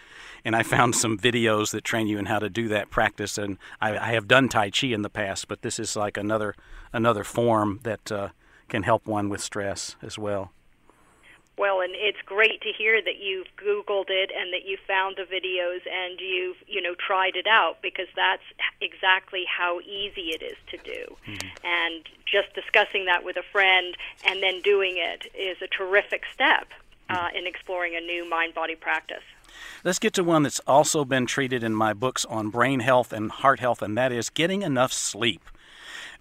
And 0.46 0.56
I 0.56 0.64
found 0.64 0.96
some 0.96 1.18
videos 1.18 1.72
that 1.72 1.84
train 1.84 2.08
you 2.08 2.18
in 2.18 2.28
how 2.28 2.40
to 2.40 2.50
do 2.50 2.70
that 2.70 2.90
practice. 2.90 3.38
And 3.38 3.58
I, 3.82 3.98
I 3.98 4.14
have 4.14 4.30
done 4.30 4.48
Tai 4.48 4.70
Chi 4.70 4.88
in 4.88 5.02
the 5.02 5.10
past, 5.10 5.50
but 5.50 5.62
this 5.62 5.80
is 5.80 5.98
like 5.98 6.16
another, 6.16 6.56
another 6.94 7.26
form 7.26 7.82
that 7.84 8.14
uh, 8.14 8.30
can 8.70 8.84
help 8.84 9.08
one 9.08 9.28
with 9.28 9.42
stress 9.42 9.98
as 10.02 10.18
well. 10.18 10.54
Well, 11.64 11.80
and 11.80 11.94
it's 11.96 12.22
great 12.26 12.60
to 12.64 12.74
hear 12.78 13.02
that 13.02 13.20
you've 13.22 13.48
Googled 13.56 14.10
it 14.10 14.32
and 14.38 14.52
that 14.52 14.68
you 14.68 14.76
found 14.86 15.16
the 15.16 15.24
videos 15.24 15.80
and 15.90 16.20
you've, 16.20 16.58
you 16.68 16.82
know, 16.82 16.94
tried 16.94 17.38
it 17.38 17.48
out 17.48 17.78
because 17.82 18.08
that's 18.18 18.44
exactly 18.82 19.46
how 19.48 19.80
easy 19.80 20.36
it 20.36 20.44
is 20.44 20.58
to 20.72 20.78
do. 20.84 21.16
Mm-hmm. 21.26 21.66
And 21.66 22.04
just 22.26 22.54
discussing 22.54 23.06
that 23.06 23.24
with 23.24 23.38
a 23.38 23.44
friend 23.50 23.96
and 24.28 24.44
then 24.44 24.62
doing 24.62 24.96
it 24.98 25.34
is 25.34 25.56
a 25.62 25.68
terrific 25.68 26.24
step 26.34 26.68
uh, 27.10 27.16
mm-hmm. 27.16 27.38
in 27.38 27.48
exploring 27.48 27.96
a 27.96 28.02
new 28.02 28.30
mind 28.30 28.54
body 28.54 28.76
practice. 28.76 29.24
Let's 29.86 30.00
get 30.00 30.12
to 30.16 30.24
one 30.26 30.44
that's 30.44 30.60
also 30.68 31.06
been 31.06 31.26
treated 31.26 31.64
in 31.64 31.74
my 31.74 31.94
books 31.94 32.26
on 32.26 32.50
brain 32.50 32.82
health 32.82 33.14
and 33.14 33.32
heart 33.32 33.62
health, 33.62 33.82
and 33.82 33.98
that 33.98 34.12
is 34.12 34.30
getting 34.30 34.64
enough 34.64 34.92
sleep. 34.92 35.50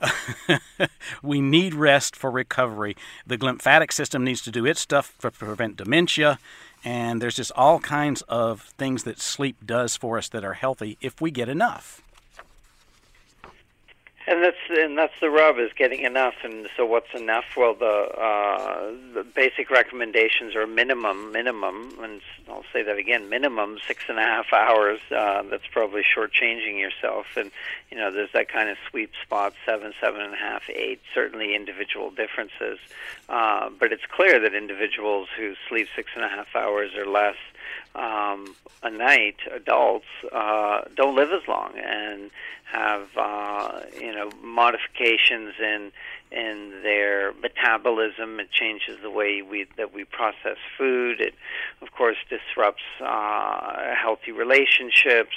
we 1.23 1.41
need 1.41 1.75
rest 1.75 2.17
for 2.17 2.31
recovery. 2.31 2.97
The 3.27 3.37
lymphatic 3.37 3.93
system 3.93 4.25
needs 4.25 4.43
to 4.43 4.51
do 4.51 4.67
its 4.67 4.81
stuff 4.81 5.17
to 5.21 5.31
prevent 5.31 5.77
dementia, 5.77 6.39
and 6.85 7.23
there's 7.23 7.37
just 7.37 7.53
all 7.55 7.81
kinds 7.81 8.23
of 8.23 8.63
things 8.79 9.05
that 9.05 9.21
sleep 9.21 9.57
does 9.65 9.97
for 9.97 10.19
us 10.19 10.29
that 10.31 10.45
are 10.45 10.55
healthy 10.55 10.99
if 11.01 11.21
we 11.21 11.31
get 11.31 11.49
enough. 11.49 12.03
And 14.25 14.43
that's 14.43 14.57
and 14.71 14.97
that's 14.97 15.15
the 15.21 15.31
rub 15.31 15.59
is 15.59 15.73
getting 15.77 16.03
enough. 16.05 16.35
And 16.45 16.69
so, 16.77 16.87
what's 16.87 17.13
enough? 17.13 17.45
Well, 17.57 17.75
the, 17.75 17.85
uh, 17.87 18.93
the 19.15 19.25
basic 19.25 19.69
recommendations 19.69 20.55
are 20.55 20.65
minimum, 20.65 21.33
minimum, 21.33 21.93
and 22.01 22.21
I'll 22.49 22.65
say 22.73 22.85
that 22.85 22.97
again: 22.97 23.29
minimum 23.29 23.79
six 23.85 24.05
and 24.09 24.19
a 24.19 24.23
half 24.23 24.53
hours. 24.53 25.01
Uh, 25.11 25.43
that's 25.43 25.67
probably 25.73 26.03
shortchanging 26.03 26.79
yourself. 26.79 27.27
And 27.37 27.51
you 27.91 27.97
know, 27.97 28.13
there's 28.13 28.31
that 28.33 28.49
kind 28.49 28.69
of 28.69 28.77
sweet 28.89 29.11
spot: 29.25 29.55
seven, 29.67 29.93
seven 30.01 30.21
and 30.21 30.35
a 30.35 30.39
half, 30.39 30.71
eight. 30.71 31.01
Certainly, 31.13 31.57
individual 31.57 32.13
differences, 32.13 32.79
uh, 33.29 33.71
but 33.71 33.93
it's 33.93 34.07
clear 34.09 34.39
that 34.39 34.55
individuals 34.55 35.29
who 35.37 35.55
sleep 35.69 35.89
six 35.97 36.11
and 36.15 36.25
a 36.25 36.29
half 36.29 36.55
hours 36.55 36.93
or 36.97 37.07
less 37.07 37.37
um, 37.95 38.55
a 38.83 38.91
night, 38.91 39.37
adults 39.55 40.07
uh, 40.33 40.83
don't 40.97 41.15
live 41.15 41.31
as 41.33 41.47
long 41.47 41.73
and 41.77 42.31
have 42.73 43.07
uh, 43.17 43.81
you 44.01 44.13
know 44.13 44.31
modifications 44.43 45.55
in 45.61 45.93
in 46.31 46.81
their 46.83 47.33
metabolism. 47.35 48.41
It 48.41 48.51
changes 48.51 48.99
the 49.03 49.11
way 49.11 49.43
we 49.43 49.67
that 49.77 49.93
we 49.95 50.05
process 50.05 50.57
food. 50.77 51.21
It, 51.21 51.35
of 51.83 51.93
course, 51.93 52.17
disrupts 52.29 52.83
uh, 53.01 53.95
healthy 53.95 54.33
relationships, 54.33 55.37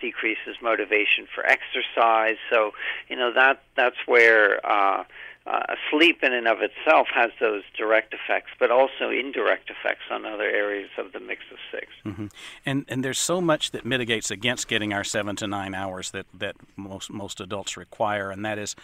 decreases 0.00 0.56
motivation 0.62 1.26
for 1.34 1.44
exercise. 1.46 2.36
So 2.50 2.72
you 3.08 3.16
know 3.16 3.32
that 3.32 3.62
that's 3.76 4.06
where. 4.06 4.64
Uh, 4.64 5.04
uh, 5.46 5.74
sleep 5.90 6.22
in 6.22 6.32
and 6.32 6.48
of 6.48 6.58
itself 6.62 7.06
has 7.14 7.30
those 7.38 7.62
direct 7.76 8.14
effects, 8.14 8.50
but 8.58 8.70
also 8.70 9.10
indirect 9.10 9.68
effects 9.68 10.04
on 10.10 10.24
other 10.24 10.48
areas 10.48 10.88
of 10.96 11.12
the 11.12 11.20
mix 11.20 11.42
of 11.52 11.58
6 11.70 11.86
mm-hmm. 12.04 12.26
And 12.64 12.84
and 12.88 13.04
there's 13.04 13.18
so 13.18 13.40
much 13.40 13.72
that 13.72 13.84
mitigates 13.84 14.30
against 14.30 14.68
getting 14.68 14.94
our 14.94 15.04
seven 15.04 15.36
to 15.36 15.46
nine 15.46 15.74
hours 15.74 16.12
that 16.12 16.26
that 16.32 16.56
most 16.76 17.10
most 17.10 17.40
adults 17.40 17.76
require, 17.76 18.30
and 18.30 18.44
that 18.44 18.58
is 18.58 18.74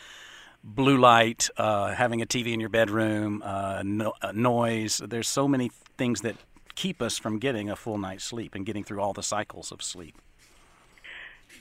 blue 0.63 0.99
light, 0.99 1.49
uh, 1.57 1.95
having 1.95 2.21
a 2.21 2.27
TV 2.27 2.53
in 2.53 2.61
your 2.61 2.69
bedroom, 2.69 3.43
uh, 3.45 3.83
no, 3.85 4.13
uh, 4.21 4.33
noise. 4.33 5.01
There's 5.05 5.29
so 5.29 5.49
many 5.49 5.71
things 5.97 6.21
that 6.21 6.37
keep 6.75 7.01
us 7.01 7.19
from 7.19 7.39
getting 7.39 7.71
a 7.71 7.77
full 7.77 7.99
night's 7.99 8.25
sleep 8.25 8.55
and 8.55 8.67
getting 8.67 8.85
through 8.85 9.01
all 9.01 9.13
the 9.15 9.23
cycles 9.23 9.73
of 9.73 9.83
sleep. 9.83 10.17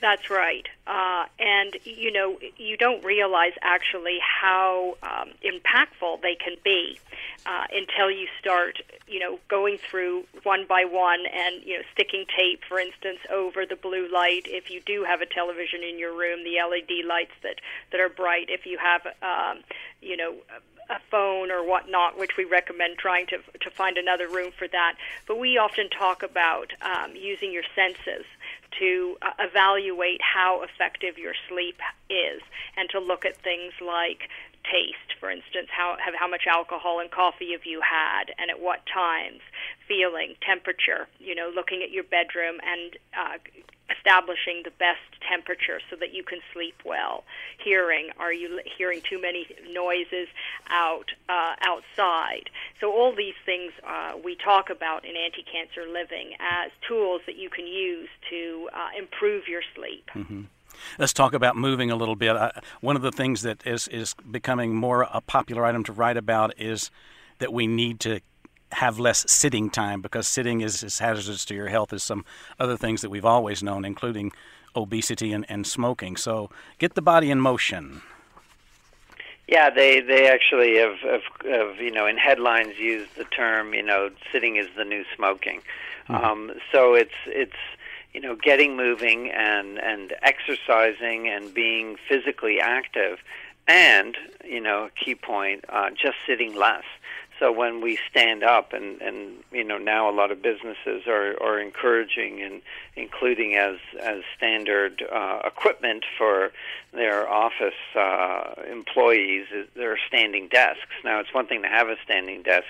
That's 0.02 0.30
right. 0.30 0.66
Uh, 0.88 1.26
and, 1.40 1.76
you 1.84 2.12
know, 2.12 2.40
you 2.58 2.78
don't 2.78 3.04
realize 3.04 3.52
actually 3.62 4.18
how 4.22 4.96
um, 5.04 5.32
impactful 5.44 6.22
they 6.22 6.36
can 6.36 6.56
be 6.64 6.98
uh, 7.46 7.66
until 7.72 8.10
you 8.10 8.28
start, 8.40 8.78
you 9.08 9.20
know, 9.20 9.40
going 9.50 9.78
through 9.78 10.24
one 10.44 10.66
by 10.68 10.86
one 10.86 11.26
and, 11.26 11.64
you 11.64 11.78
know, 11.78 11.84
sticking 11.94 12.26
tape, 12.36 12.62
for 12.68 12.80
instance, 12.80 13.20
over 13.30 13.66
the 13.66 13.76
blue 13.76 14.08
light. 14.12 14.44
If 14.46 14.72
you 14.72 14.82
do 14.82 15.04
have 15.04 15.22
a 15.22 15.26
television 15.26 15.84
in 15.84 16.00
your 16.00 16.18
room, 16.18 16.44
the 16.44 16.58
LED 16.64 17.06
lights 17.06 17.36
that, 17.44 17.56
that 17.92 18.00
are 18.00 18.10
bright. 18.10 18.50
If 18.50 18.66
you 18.66 18.78
have, 18.78 19.06
um, 19.22 19.64
you 20.02 20.16
know, 20.16 20.36
a 20.90 21.00
phone 21.12 21.52
or 21.52 21.64
whatnot, 21.64 22.18
which 22.18 22.32
we 22.38 22.46
recommend 22.46 22.98
trying 22.98 23.28
to 23.28 23.38
to 23.62 23.70
find 23.70 23.98
another 23.98 24.28
room 24.28 24.52
for 24.58 24.68
that. 24.68 24.96
But 25.28 25.38
we 25.38 25.58
often 25.58 25.88
talk 25.90 26.24
about 26.24 26.74
um, 26.82 27.16
using 27.16 27.52
your 27.52 27.64
senses 27.76 28.26
to 28.78 29.18
uh, 29.22 29.32
evaluate 29.40 30.22
how 30.22 30.62
effective 30.62 31.18
your 31.18 31.34
sleep 31.48 31.80
is 32.10 32.42
and 32.78 32.90
to 32.92 33.00
look 33.00 33.26
at 33.26 33.36
things 33.42 33.74
like 33.82 34.30
taste, 34.64 35.18
for 35.20 35.32
instance, 35.32 35.68
how 35.72 35.98
how 36.00 36.28
much 36.28 36.44
alcohol 36.48 37.00
and 37.00 37.10
coffee 37.10 37.52
have 37.52 37.66
you 37.66 37.82
had, 37.82 38.34
and 38.38 38.52
at 38.52 38.60
what 38.60 38.86
times, 38.86 39.42
feeling, 39.88 40.36
temperature, 40.46 41.08
you 41.20 41.34
know, 41.34 41.52
looking 41.54 41.82
at 41.82 41.92
your 41.92 42.04
bedroom 42.04 42.60
and 42.64 42.98
uh, 43.18 43.38
establishing 43.96 44.62
the 44.64 44.72
best 44.72 45.00
temperature 45.28 45.80
so 45.90 45.96
that 45.96 46.14
you 46.14 46.24
can 46.24 46.40
sleep 46.54 46.76
well. 46.86 47.24
Hearing, 47.64 48.10
are 48.20 48.34
you 48.34 48.60
hearing 48.78 49.02
too 49.02 49.22
many 49.22 49.48
noises 49.72 50.28
out 50.70 51.12
uh, 51.28 51.56
outside? 51.62 52.50
So 52.80 52.92
all 52.92 53.16
these 53.16 53.36
things 53.46 53.72
uh, 53.86 54.14
we 54.24 54.36
talk 54.36 54.70
about 54.70 55.06
in 55.06 55.16
anti-cancer 55.16 55.92
living 55.92 56.34
as 56.40 56.72
tools 56.88 57.22
that 57.26 57.36
you 57.36 57.50
can 57.50 57.68
use 57.68 58.10
to 58.30 58.70
uh, 58.74 58.90
improve 58.98 59.48
your 59.48 59.62
sleep. 59.76 60.10
Mm-hmm. 60.16 60.44
Let's 60.98 61.14
talk 61.14 61.34
about 61.34 61.58
moving 61.58 61.92
a 61.92 61.96
little 61.96 62.16
bit. 62.16 62.38
One 62.80 62.96
of 62.96 63.02
the 63.02 63.12
things 63.12 63.42
that 63.42 63.66
is 63.66 63.88
is 63.90 64.16
becoming 64.30 64.76
more 64.76 65.08
a 65.12 65.22
popular 65.22 65.66
item 65.66 65.84
to 65.86 65.92
write 65.92 66.16
about 66.16 66.54
is 66.58 66.90
that 67.40 67.52
we 67.52 67.68
need 67.68 68.00
to 68.02 68.22
have 68.74 69.00
less 69.00 69.30
sitting 69.32 69.70
time 69.70 70.02
because 70.02 70.28
sitting 70.28 70.62
is 70.62 70.84
as 70.84 71.00
hazardous 71.00 71.46
to 71.46 71.56
your 71.56 71.68
health 71.68 71.94
as 71.94 72.04
some 72.04 72.26
other 72.60 72.78
things 72.78 73.02
that 73.02 73.10
we've 73.10 73.26
always 73.26 73.64
known, 73.64 73.86
including 73.86 74.32
obesity 74.76 75.34
and, 75.34 75.46
and 75.50 75.66
smoking. 75.66 76.16
So 76.16 76.50
get 76.78 76.94
the 76.94 77.02
body 77.02 77.32
in 77.32 77.40
motion. 77.40 78.02
Yeah, 79.48 79.72
they 79.72 80.00
they 80.00 80.30
actually 80.30 80.78
have, 80.78 81.00
have, 81.00 81.22
have 81.44 81.78
you 81.78 81.90
know 81.90 82.06
in 82.06 82.18
headlines 82.18 82.78
used 82.78 83.16
the 83.16 83.24
term 83.24 83.74
you 83.74 83.82
know 83.82 84.12
sitting 84.32 84.58
is 84.58 84.68
the 84.78 84.86
new 84.86 85.04
smoking. 85.16 85.62
Mm-hmm. 86.08 86.24
Um, 86.24 86.52
so 86.72 86.94
it's 86.94 87.16
it's 87.26 87.58
you 88.14 88.22
know 88.22 88.36
getting 88.36 88.78
moving 88.78 89.32
and 89.32 89.80
and 89.80 90.14
exercising 90.22 91.28
and 91.28 91.52
being 91.52 91.96
physically 92.08 92.60
active, 92.62 93.18
and 93.68 94.16
you 94.46 94.62
know 94.62 94.90
key 95.04 95.16
point 95.16 95.66
uh, 95.70 95.90
just 95.90 96.18
sitting 96.28 96.56
less. 96.56 96.84
So 97.40 97.54
when 97.54 97.82
we 97.82 97.98
stand 98.10 98.44
up, 98.44 98.74
and 98.74 99.02
and 99.02 99.44
you 99.52 99.64
know 99.64 99.78
now 99.78 100.10
a 100.10 100.14
lot 100.14 100.32
of 100.32 100.42
businesses 100.42 101.08
are 101.08 101.42
are 101.42 101.60
encouraging 101.60 102.42
and 102.42 102.62
including 102.96 103.56
as 103.56 103.78
as 104.00 104.24
standard 104.36 105.04
uh, 105.10 105.40
equipment 105.46 106.04
for 106.18 106.52
their 106.92 107.30
office 107.30 107.80
uh, 107.96 108.56
employees, 108.70 109.48
their 109.76 109.98
standing 110.08 110.50
desks. 110.50 110.82
Now 111.06 111.20
it's 111.20 111.34
one 111.34 111.48
thing 111.48 111.62
to 111.62 111.70
have 111.70 111.88
a 111.88 111.96
standing 112.04 112.44
desk 112.44 112.68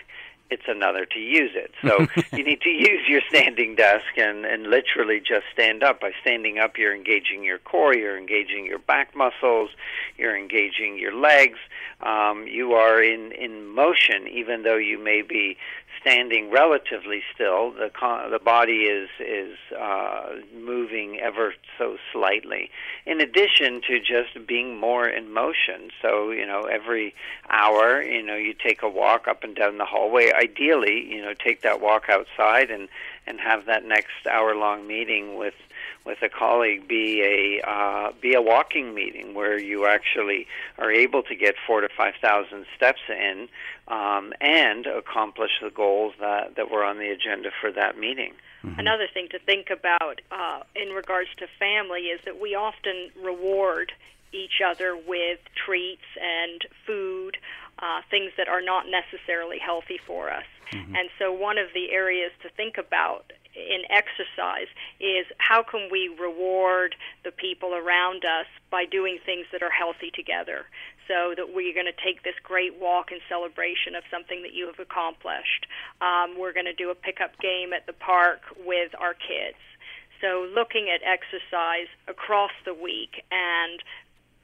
it's 0.49 0.67
another 0.67 1.05
to 1.05 1.19
use 1.19 1.51
it. 1.53 1.71
So 1.81 2.07
you 2.37 2.43
need 2.43 2.61
to 2.61 2.69
use 2.69 3.07
your 3.07 3.21
standing 3.29 3.75
desk 3.75 4.05
and, 4.17 4.45
and 4.45 4.67
literally 4.67 5.19
just 5.19 5.45
stand 5.53 5.83
up. 5.83 6.01
By 6.01 6.11
standing 6.21 6.59
up, 6.59 6.77
you're 6.77 6.95
engaging 6.95 7.43
your 7.43 7.59
core, 7.59 7.95
you're 7.95 8.17
engaging 8.17 8.65
your 8.65 8.79
back 8.79 9.15
muscles, 9.15 9.69
you're 10.17 10.37
engaging 10.37 10.97
your 10.97 11.13
legs. 11.13 11.59
Um, 12.01 12.47
you 12.47 12.73
are 12.73 13.01
in, 13.03 13.31
in 13.33 13.67
motion, 13.67 14.27
even 14.31 14.63
though 14.63 14.77
you 14.77 14.97
may 14.97 15.21
be 15.21 15.57
standing 16.01 16.49
relatively 16.49 17.21
still. 17.33 17.71
The 17.71 17.89
con- 17.89 18.31
the 18.31 18.39
body 18.39 18.83
is 18.83 19.09
is 19.19 19.57
uh, 19.77 20.35
moving 20.55 21.19
ever 21.19 21.53
so 21.77 21.97
slightly. 22.11 22.69
In 23.05 23.21
addition 23.21 23.81
to 23.87 23.99
just 23.99 24.47
being 24.47 24.79
more 24.79 25.07
in 25.07 25.31
motion, 25.31 25.91
so 26.01 26.31
you 26.31 26.45
know 26.45 26.63
every 26.63 27.13
hour, 27.49 28.01
you 28.01 28.23
know 28.23 28.35
you 28.35 28.53
take 28.53 28.81
a 28.81 28.89
walk 28.89 29.27
up 29.27 29.43
and 29.43 29.55
down 29.55 29.77
the 29.77 29.85
hallway. 29.85 30.31
Ideally, 30.31 31.05
you 31.09 31.21
know 31.21 31.33
take 31.33 31.61
that 31.61 31.81
walk 31.81 32.05
outside 32.09 32.71
and 32.71 32.87
and 33.27 33.39
have 33.39 33.65
that 33.65 33.85
next 33.85 34.25
hour 34.29 34.55
long 34.55 34.87
meeting 34.87 35.37
with 35.37 35.53
with 36.09 36.21
a 36.23 36.29
colleague 36.29 36.87
be 36.87 37.21
a 37.21 37.69
uh, 37.69 38.11
be 38.19 38.33
a 38.33 38.41
walking 38.41 38.95
meeting 38.95 39.35
where 39.35 39.59
you 39.59 39.85
actually 39.85 40.47
are 40.79 40.91
able 40.91 41.21
to 41.23 41.35
get 41.35 41.53
four 41.67 41.81
to 41.81 41.89
five 41.95 42.15
thousand 42.19 42.65
steps 42.75 43.01
in 43.07 43.47
um, 43.87 44.33
and 44.41 44.87
accomplish 44.87 45.51
the 45.61 45.69
goals 45.69 46.13
that 46.19 46.55
that 46.55 46.71
were 46.71 46.83
on 46.83 46.97
the 46.97 47.09
agenda 47.09 47.49
for 47.61 47.71
that 47.71 47.97
meeting. 47.97 48.33
Mm-hmm. 48.63 48.79
Another 48.79 49.07
thing 49.13 49.27
to 49.31 49.39
think 49.39 49.69
about 49.69 50.21
uh, 50.31 50.63
in 50.75 50.89
regards 50.89 51.29
to 51.37 51.45
family 51.59 52.01
is 52.01 52.19
that 52.25 52.41
we 52.41 52.55
often 52.55 53.11
reward 53.23 53.91
each 54.33 54.61
other 54.65 54.95
with 54.95 55.39
treats 55.65 56.09
and 56.21 56.61
food, 56.85 57.37
uh, 57.81 58.01
things 58.09 58.31
that 58.37 58.47
are 58.47 58.61
not 58.61 58.85
necessarily 58.87 59.57
healthy 59.59 59.99
for 60.05 60.29
us. 60.29 60.45
Mm-hmm. 60.71 60.95
And 60.95 61.09
so, 61.17 61.31
one 61.31 61.57
of 61.57 61.67
the 61.73 61.91
areas 61.91 62.31
to 62.43 62.49
think 62.49 62.77
about 62.77 63.31
in 63.55 63.81
exercise 63.89 64.69
is 64.99 65.25
how 65.37 65.63
can 65.63 65.89
we 65.91 66.07
reward 66.19 66.95
the 67.23 67.31
people 67.31 67.73
around 67.73 68.23
us 68.23 68.45
by 68.69 68.85
doing 68.85 69.17
things 69.25 69.47
that 69.51 69.63
are 69.63 69.71
healthy 69.71 70.11
together 70.13 70.65
so 71.07 71.33
that 71.35 71.53
we're 71.53 71.73
going 71.73 71.89
to 71.89 72.03
take 72.05 72.23
this 72.23 72.35
great 72.43 72.79
walk 72.79 73.11
in 73.11 73.17
celebration 73.27 73.95
of 73.95 74.03
something 74.11 74.43
that 74.43 74.53
you 74.53 74.67
have 74.67 74.79
accomplished. 74.79 75.65
Um, 76.01 76.37
we're 76.37 76.53
going 76.53 76.69
to 76.69 76.73
do 76.73 76.91
a 76.91 76.95
pickup 76.95 77.39
game 77.39 77.73
at 77.73 77.87
the 77.87 77.93
park 77.93 78.41
with 78.63 78.93
our 78.99 79.15
kids. 79.15 79.57
So, 80.21 80.47
looking 80.53 80.89
at 80.93 81.01
exercise 81.01 81.87
across 82.07 82.51
the 82.65 82.73
week 82.73 83.23
and 83.31 83.81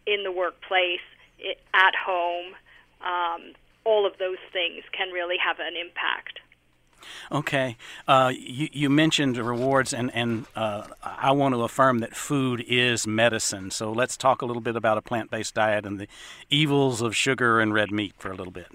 in 0.08 0.24
the 0.24 0.32
workplace, 0.32 1.06
it, 1.38 1.60
at 1.74 1.94
home, 1.94 2.56
um, 3.02 3.54
all 3.84 4.06
of 4.06 4.18
those 4.18 4.38
things 4.52 4.84
can 4.92 5.12
really 5.12 5.38
have 5.38 5.60
an 5.60 5.76
impact. 5.76 6.40
Okay. 7.32 7.78
Uh, 8.08 8.32
you, 8.36 8.70
you 8.72 8.90
mentioned 8.90 9.38
rewards, 9.38 9.94
and, 9.94 10.14
and 10.16 10.46
uh, 10.56 10.88
I 11.04 11.32
want 11.32 11.54
to 11.54 11.64
affirm 11.64 12.00
that 12.00 12.16
food 12.16 12.64
is 12.68 13.06
medicine. 13.06 13.72
So 13.72 13.92
let's 13.92 14.18
talk 14.18 14.42
a 14.42 14.46
little 14.46 14.62
bit 14.62 14.76
about 14.76 14.98
a 14.98 15.02
plant 15.02 15.30
based 15.30 15.54
diet 15.54 15.86
and 15.86 16.00
the 16.00 16.08
evils 16.50 17.02
of 17.02 17.16
sugar 17.16 17.60
and 17.60 17.74
red 17.74 17.92
meat 17.92 18.14
for 18.18 18.32
a 18.32 18.36
little 18.36 18.54
bit. 18.54 18.68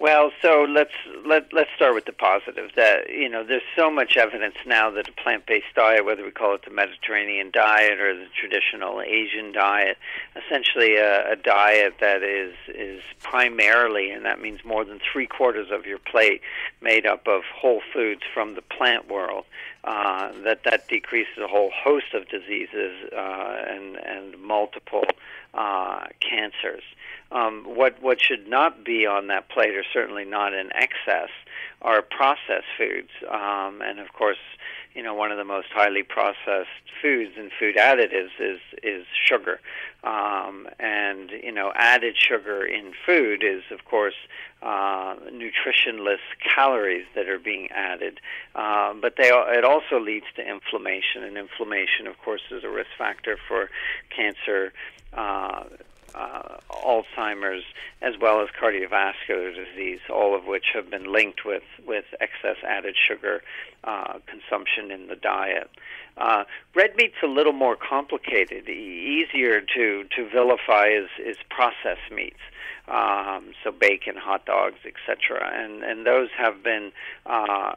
Well, 0.00 0.30
so 0.40 0.64
let's 0.68 0.92
let 1.26 1.52
let's 1.52 1.70
start 1.74 1.92
with 1.92 2.04
the 2.04 2.12
positive. 2.12 2.70
That 2.76 3.10
you 3.10 3.28
know, 3.28 3.42
there's 3.42 3.62
so 3.76 3.90
much 3.90 4.16
evidence 4.16 4.54
now 4.64 4.90
that 4.92 5.08
a 5.08 5.12
plant-based 5.12 5.74
diet, 5.74 6.04
whether 6.04 6.24
we 6.24 6.30
call 6.30 6.54
it 6.54 6.62
the 6.64 6.70
Mediterranean 6.70 7.50
diet 7.50 7.98
or 7.98 8.14
the 8.14 8.28
traditional 8.38 9.00
Asian 9.00 9.50
diet, 9.50 9.98
essentially 10.36 10.94
a, 10.96 11.32
a 11.32 11.36
diet 11.36 11.94
that 12.00 12.22
is 12.22 12.54
is 12.68 13.02
primarily, 13.22 14.10
and 14.10 14.24
that 14.24 14.40
means 14.40 14.64
more 14.64 14.84
than 14.84 15.00
three 15.12 15.26
quarters 15.26 15.66
of 15.72 15.84
your 15.84 15.98
plate, 15.98 16.42
made 16.80 17.04
up 17.04 17.26
of 17.26 17.42
whole 17.52 17.82
foods 17.92 18.22
from 18.32 18.54
the 18.54 18.62
plant 18.62 19.10
world. 19.10 19.46
Uh, 19.82 20.30
that 20.44 20.62
that 20.62 20.86
decreases 20.86 21.38
a 21.42 21.48
whole 21.48 21.70
host 21.74 22.14
of 22.14 22.28
diseases 22.28 22.92
uh, 23.12 23.64
and 23.66 23.96
and 23.96 24.38
multiple 24.38 25.04
uh, 25.54 26.06
cancers. 26.20 26.84
Um, 27.30 27.64
what 27.64 28.00
what 28.02 28.20
should 28.20 28.48
not 28.48 28.84
be 28.84 29.06
on 29.06 29.26
that 29.26 29.48
plate, 29.50 29.74
or 29.74 29.84
certainly 29.92 30.24
not 30.24 30.54
in 30.54 30.70
excess, 30.72 31.28
are 31.82 32.02
processed 32.02 32.66
foods. 32.76 33.10
Um, 33.30 33.82
and 33.82 33.98
of 33.98 34.12
course, 34.12 34.38
you 34.94 35.02
know 35.02 35.14
one 35.14 35.30
of 35.30 35.36
the 35.36 35.44
most 35.44 35.68
highly 35.72 36.02
processed 36.02 36.68
foods 37.02 37.32
and 37.36 37.50
food 37.58 37.76
additives 37.76 38.30
is 38.40 38.60
is 38.82 39.04
sugar. 39.26 39.60
Um, 40.04 40.68
and 40.78 41.30
you 41.30 41.52
know 41.52 41.72
added 41.74 42.16
sugar 42.16 42.64
in 42.64 42.92
food 43.04 43.42
is 43.44 43.62
of 43.70 43.84
course 43.84 44.14
uh, 44.62 45.14
nutritionless 45.30 46.24
calories 46.42 47.06
that 47.14 47.28
are 47.28 47.38
being 47.38 47.68
added. 47.70 48.20
Uh, 48.54 48.94
but 48.94 49.14
they 49.16 49.30
it 49.30 49.64
also 49.64 50.00
leads 50.00 50.26
to 50.36 50.42
inflammation, 50.42 51.22
and 51.22 51.36
inflammation, 51.36 52.06
of 52.06 52.18
course, 52.18 52.42
is 52.50 52.64
a 52.64 52.68
risk 52.68 52.90
factor 52.96 53.36
for 53.46 53.70
cancer. 54.14 54.72
Uh, 55.12 55.64
uh, 56.14 56.56
Alzheimer's, 56.70 57.64
as 58.02 58.14
well 58.20 58.40
as 58.40 58.48
cardiovascular 58.60 59.54
disease, 59.54 60.00
all 60.10 60.34
of 60.34 60.46
which 60.46 60.66
have 60.74 60.90
been 60.90 61.12
linked 61.12 61.44
with, 61.44 61.62
with 61.86 62.04
excess 62.20 62.56
added 62.66 62.96
sugar 62.96 63.42
uh, 63.84 64.18
consumption 64.26 64.90
in 64.90 65.08
the 65.08 65.16
diet. 65.16 65.70
Uh, 66.16 66.44
red 66.74 66.96
meat's 66.96 67.22
a 67.22 67.26
little 67.26 67.52
more 67.52 67.76
complicated. 67.76 68.68
E- 68.68 69.24
easier 69.24 69.60
to, 69.60 70.04
to 70.16 70.28
vilify 70.28 70.88
is, 70.88 71.08
is 71.24 71.36
processed 71.48 72.10
meats 72.12 72.40
um, 72.90 73.52
so 73.62 73.70
bacon, 73.70 74.16
hot 74.16 74.46
dogs, 74.46 74.78
etc. 74.84 75.50
And 75.54 75.82
and 75.82 76.06
those 76.06 76.28
have 76.36 76.62
been 76.62 76.92
uh, 77.26 77.72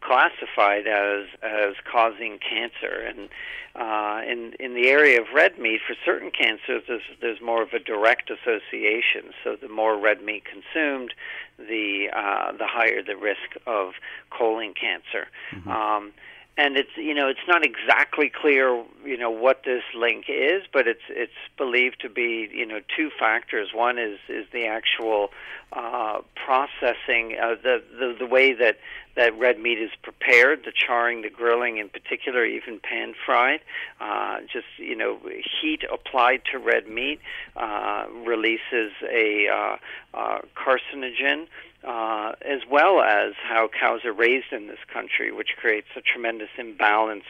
classified 0.00 0.86
as 0.86 1.26
as 1.42 1.74
causing 1.90 2.38
cancer. 2.38 3.04
And 3.06 3.28
uh, 3.76 4.22
in 4.26 4.54
in 4.58 4.74
the 4.74 4.88
area 4.88 5.20
of 5.20 5.26
red 5.34 5.58
meat, 5.58 5.80
for 5.86 5.94
certain 6.04 6.30
cancers, 6.30 6.82
there's 6.88 7.02
there's 7.20 7.40
more 7.40 7.62
of 7.62 7.72
a 7.72 7.78
direct 7.78 8.30
association. 8.30 9.32
So 9.44 9.56
the 9.60 9.68
more 9.68 9.98
red 9.98 10.22
meat 10.22 10.44
consumed, 10.44 11.12
the 11.58 12.08
uh, 12.14 12.52
the 12.52 12.66
higher 12.66 13.02
the 13.02 13.16
risk 13.16 13.56
of 13.66 13.92
colon 14.30 14.74
cancer. 14.74 15.28
Mm-hmm. 15.52 15.70
Um, 15.70 16.12
and 16.58 16.76
it's 16.76 16.90
you 16.96 17.14
know 17.14 17.28
it's 17.28 17.46
not 17.46 17.64
exactly 17.64 18.28
clear 18.28 18.84
you 19.04 19.16
know 19.16 19.30
what 19.30 19.62
this 19.64 19.84
link 19.94 20.24
is, 20.28 20.64
but 20.72 20.88
it's 20.88 21.08
it's 21.08 21.32
believed 21.56 22.00
to 22.00 22.08
be 22.08 22.50
you 22.52 22.66
know 22.66 22.80
two 22.94 23.10
factors. 23.16 23.68
One 23.72 23.96
is 23.96 24.18
is 24.28 24.44
the 24.52 24.66
actual 24.66 25.30
uh, 25.72 26.20
processing, 26.34 27.36
uh, 27.40 27.54
the, 27.62 27.82
the 27.98 28.16
the 28.18 28.26
way 28.26 28.54
that 28.54 28.78
that 29.14 29.38
red 29.38 29.60
meat 29.60 29.78
is 29.78 29.90
prepared, 30.02 30.64
the 30.64 30.72
charring, 30.72 31.22
the 31.22 31.30
grilling, 31.30 31.78
in 31.78 31.88
particular, 31.88 32.44
even 32.44 32.80
pan 32.80 33.14
fried. 33.24 33.60
Uh, 34.00 34.38
just 34.52 34.66
you 34.78 34.96
know, 34.96 35.18
heat 35.60 35.84
applied 35.92 36.42
to 36.50 36.58
red 36.58 36.88
meat 36.88 37.20
uh, 37.56 38.06
releases 38.26 38.92
a 39.08 39.46
uh, 39.48 39.76
uh, 40.14 40.38
carcinogen 40.56 41.46
uh, 41.86 42.32
as 42.42 42.60
well 42.68 43.00
as 43.00 43.34
how 43.42 43.68
cows 43.68 44.04
are 44.04 44.12
raised 44.12 44.52
in 44.52 44.66
this 44.66 44.78
country, 44.92 45.30
which 45.30 45.50
creates 45.56 45.86
a 45.96 46.00
tremendous 46.00 46.48
imbalance 46.58 47.24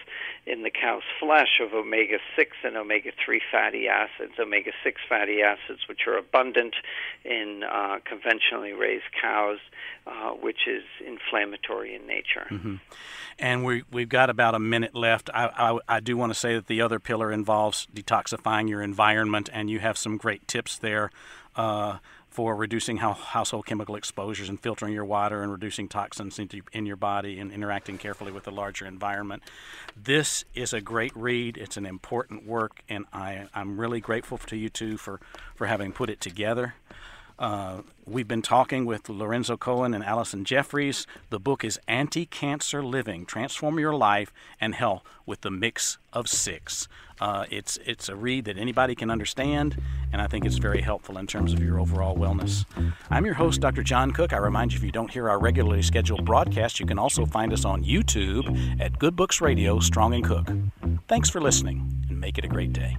in 0.47 0.63
the 0.63 0.71
cow's 0.71 1.03
flesh 1.21 1.61
of 1.61 1.75
omega 1.75 2.17
6 2.35 2.57
and 2.65 2.77
omega 2.77 3.11
3 3.25 3.41
fatty 3.53 3.89
acids. 3.89 4.33
Omega 4.39 4.71
6 4.83 5.01
fatty 5.07 5.43
acids, 5.43 5.81
which 5.87 6.07
are 6.07 6.17
abundant 6.17 6.75
in 7.25 7.63
uh, 7.71 7.99
conventionally 8.07 8.73
raised 8.73 9.05
cows, 9.21 9.59
uh, 10.07 10.31
which 10.31 10.67
is 10.67 10.85
inflammatory 11.07 11.95
in 11.95 12.07
nature. 12.07 12.47
Mm-hmm. 12.51 12.77
And 13.39 13.65
we, 13.65 13.85
we've 13.93 14.09
got 14.09 14.31
about 14.31 14.55
a 14.55 14.59
minute 14.59 14.95
left. 14.95 15.29
I, 15.35 15.51
I, 15.57 15.97
I 15.97 16.01
do 16.01 16.17
want 16.17 16.33
to 16.33 16.39
say 16.39 16.55
that 16.55 16.67
the 16.67 16.81
other 16.81 16.99
pillar 16.99 17.31
involves 17.31 17.87
detoxifying 17.95 18.69
your 18.71 18.81
environment, 18.81 19.51
and 19.53 19.69
you 19.69 19.79
have 19.81 19.99
some 19.99 20.17
great 20.17 20.49
tips 20.49 20.79
there. 20.79 21.11
Uh, 21.55 21.99
for 22.31 22.55
reducing 22.55 22.99
how 22.99 23.15
household 23.15 23.67
chemical 23.67 23.97
exposures 23.97 24.49
and 24.49 24.61
filtering 24.61 24.93
your 24.93 25.05
water 25.05 25.43
and 25.43 25.51
reducing 25.51 25.89
toxins 25.89 26.39
into, 26.39 26.61
in 26.73 26.87
your 26.87 26.97
body 26.97 27.39
and 27.39 27.51
interacting 27.51 27.99
carefully 27.99 28.31
with 28.31 28.45
the 28.45 28.51
larger 28.51 28.87
environment. 28.87 29.43
This 29.97 30.45
is 30.55 30.73
a 30.73 30.81
great 30.81 31.15
read. 31.17 31.57
It's 31.57 31.77
an 31.77 31.87
important 31.87 32.47
work, 32.47 32.83
and 32.89 33.07
I, 33.13 33.47
I'm 33.55 33.81
really 33.81 34.01
grateful 34.01 34.39
to 34.39 34.57
you 34.57 34.69
two 34.69 34.97
for, 34.97 35.21
for 35.55 35.67
having 35.67 35.93
put 35.93 36.11
it 36.11 36.21
together. 36.21 36.75
Uh, 37.39 37.83
we've 38.05 38.27
been 38.27 38.43
talking 38.43 38.85
with 38.85 39.09
Lorenzo 39.09 39.57
Cohen 39.57 39.95
and 39.95 40.05
Alison 40.05 40.45
Jefferies. 40.45 41.07
The 41.31 41.39
book 41.39 41.63
is 41.63 41.79
Anti 41.87 42.27
Cancer 42.27 42.83
Living 42.83 43.25
Transform 43.25 43.79
Your 43.79 43.95
Life 43.95 44.33
and 44.61 44.75
Health 44.75 45.05
with 45.25 45.43
the 45.43 45.51
Mix 45.51 45.99
of 46.13 46.29
Six. 46.29 46.89
Uh, 47.21 47.45
it's, 47.51 47.79
it's 47.85 48.09
a 48.09 48.17
read 48.17 48.45
that 48.47 48.59
anybody 48.59 48.95
can 48.95 49.11
understand, 49.11 49.81
and 50.13 50.23
I 50.23 50.27
think 50.27 50.45
it's 50.45 50.59
very 50.59 50.81
helpful 50.81 51.19
in 51.19 51.27
terms 51.27 51.53
of 51.53 51.63
your 51.63 51.81
overall 51.81 52.17
wellness. 52.17 52.65
I'm 53.11 53.25
your 53.25 53.35
host, 53.35 53.61
Dr. 53.61 53.83
John 53.83 54.13
Cook. 54.13 54.33
I 54.33 54.39
remind 54.39 54.73
you 54.73 54.79
if 54.79 54.85
you 54.85 54.93
don't 54.93 55.11
hear 55.11 55.29
our 55.29 55.39
regularly 55.39 55.83
scheduled 55.83 56.25
broadcast, 56.25 56.81
you 56.81 56.87
can 56.87 56.99
also 56.99 57.27
find 57.27 57.53
us 57.53 57.65
on 57.65 57.85
YouTube 57.85 58.81
at 58.81 58.99
Good 58.99 59.17
Books 59.17 59.41
Radio, 59.41 59.81
Strong 59.81 60.15
and 60.15 60.25
Cook. 60.25 60.49
Thanks 61.09 61.31
for 61.31 61.41
listening, 61.41 62.05
and 62.09 62.21
make 62.21 62.39
it 62.39 62.45
a 62.45 62.49
great 62.49 62.73
day. 62.73 62.99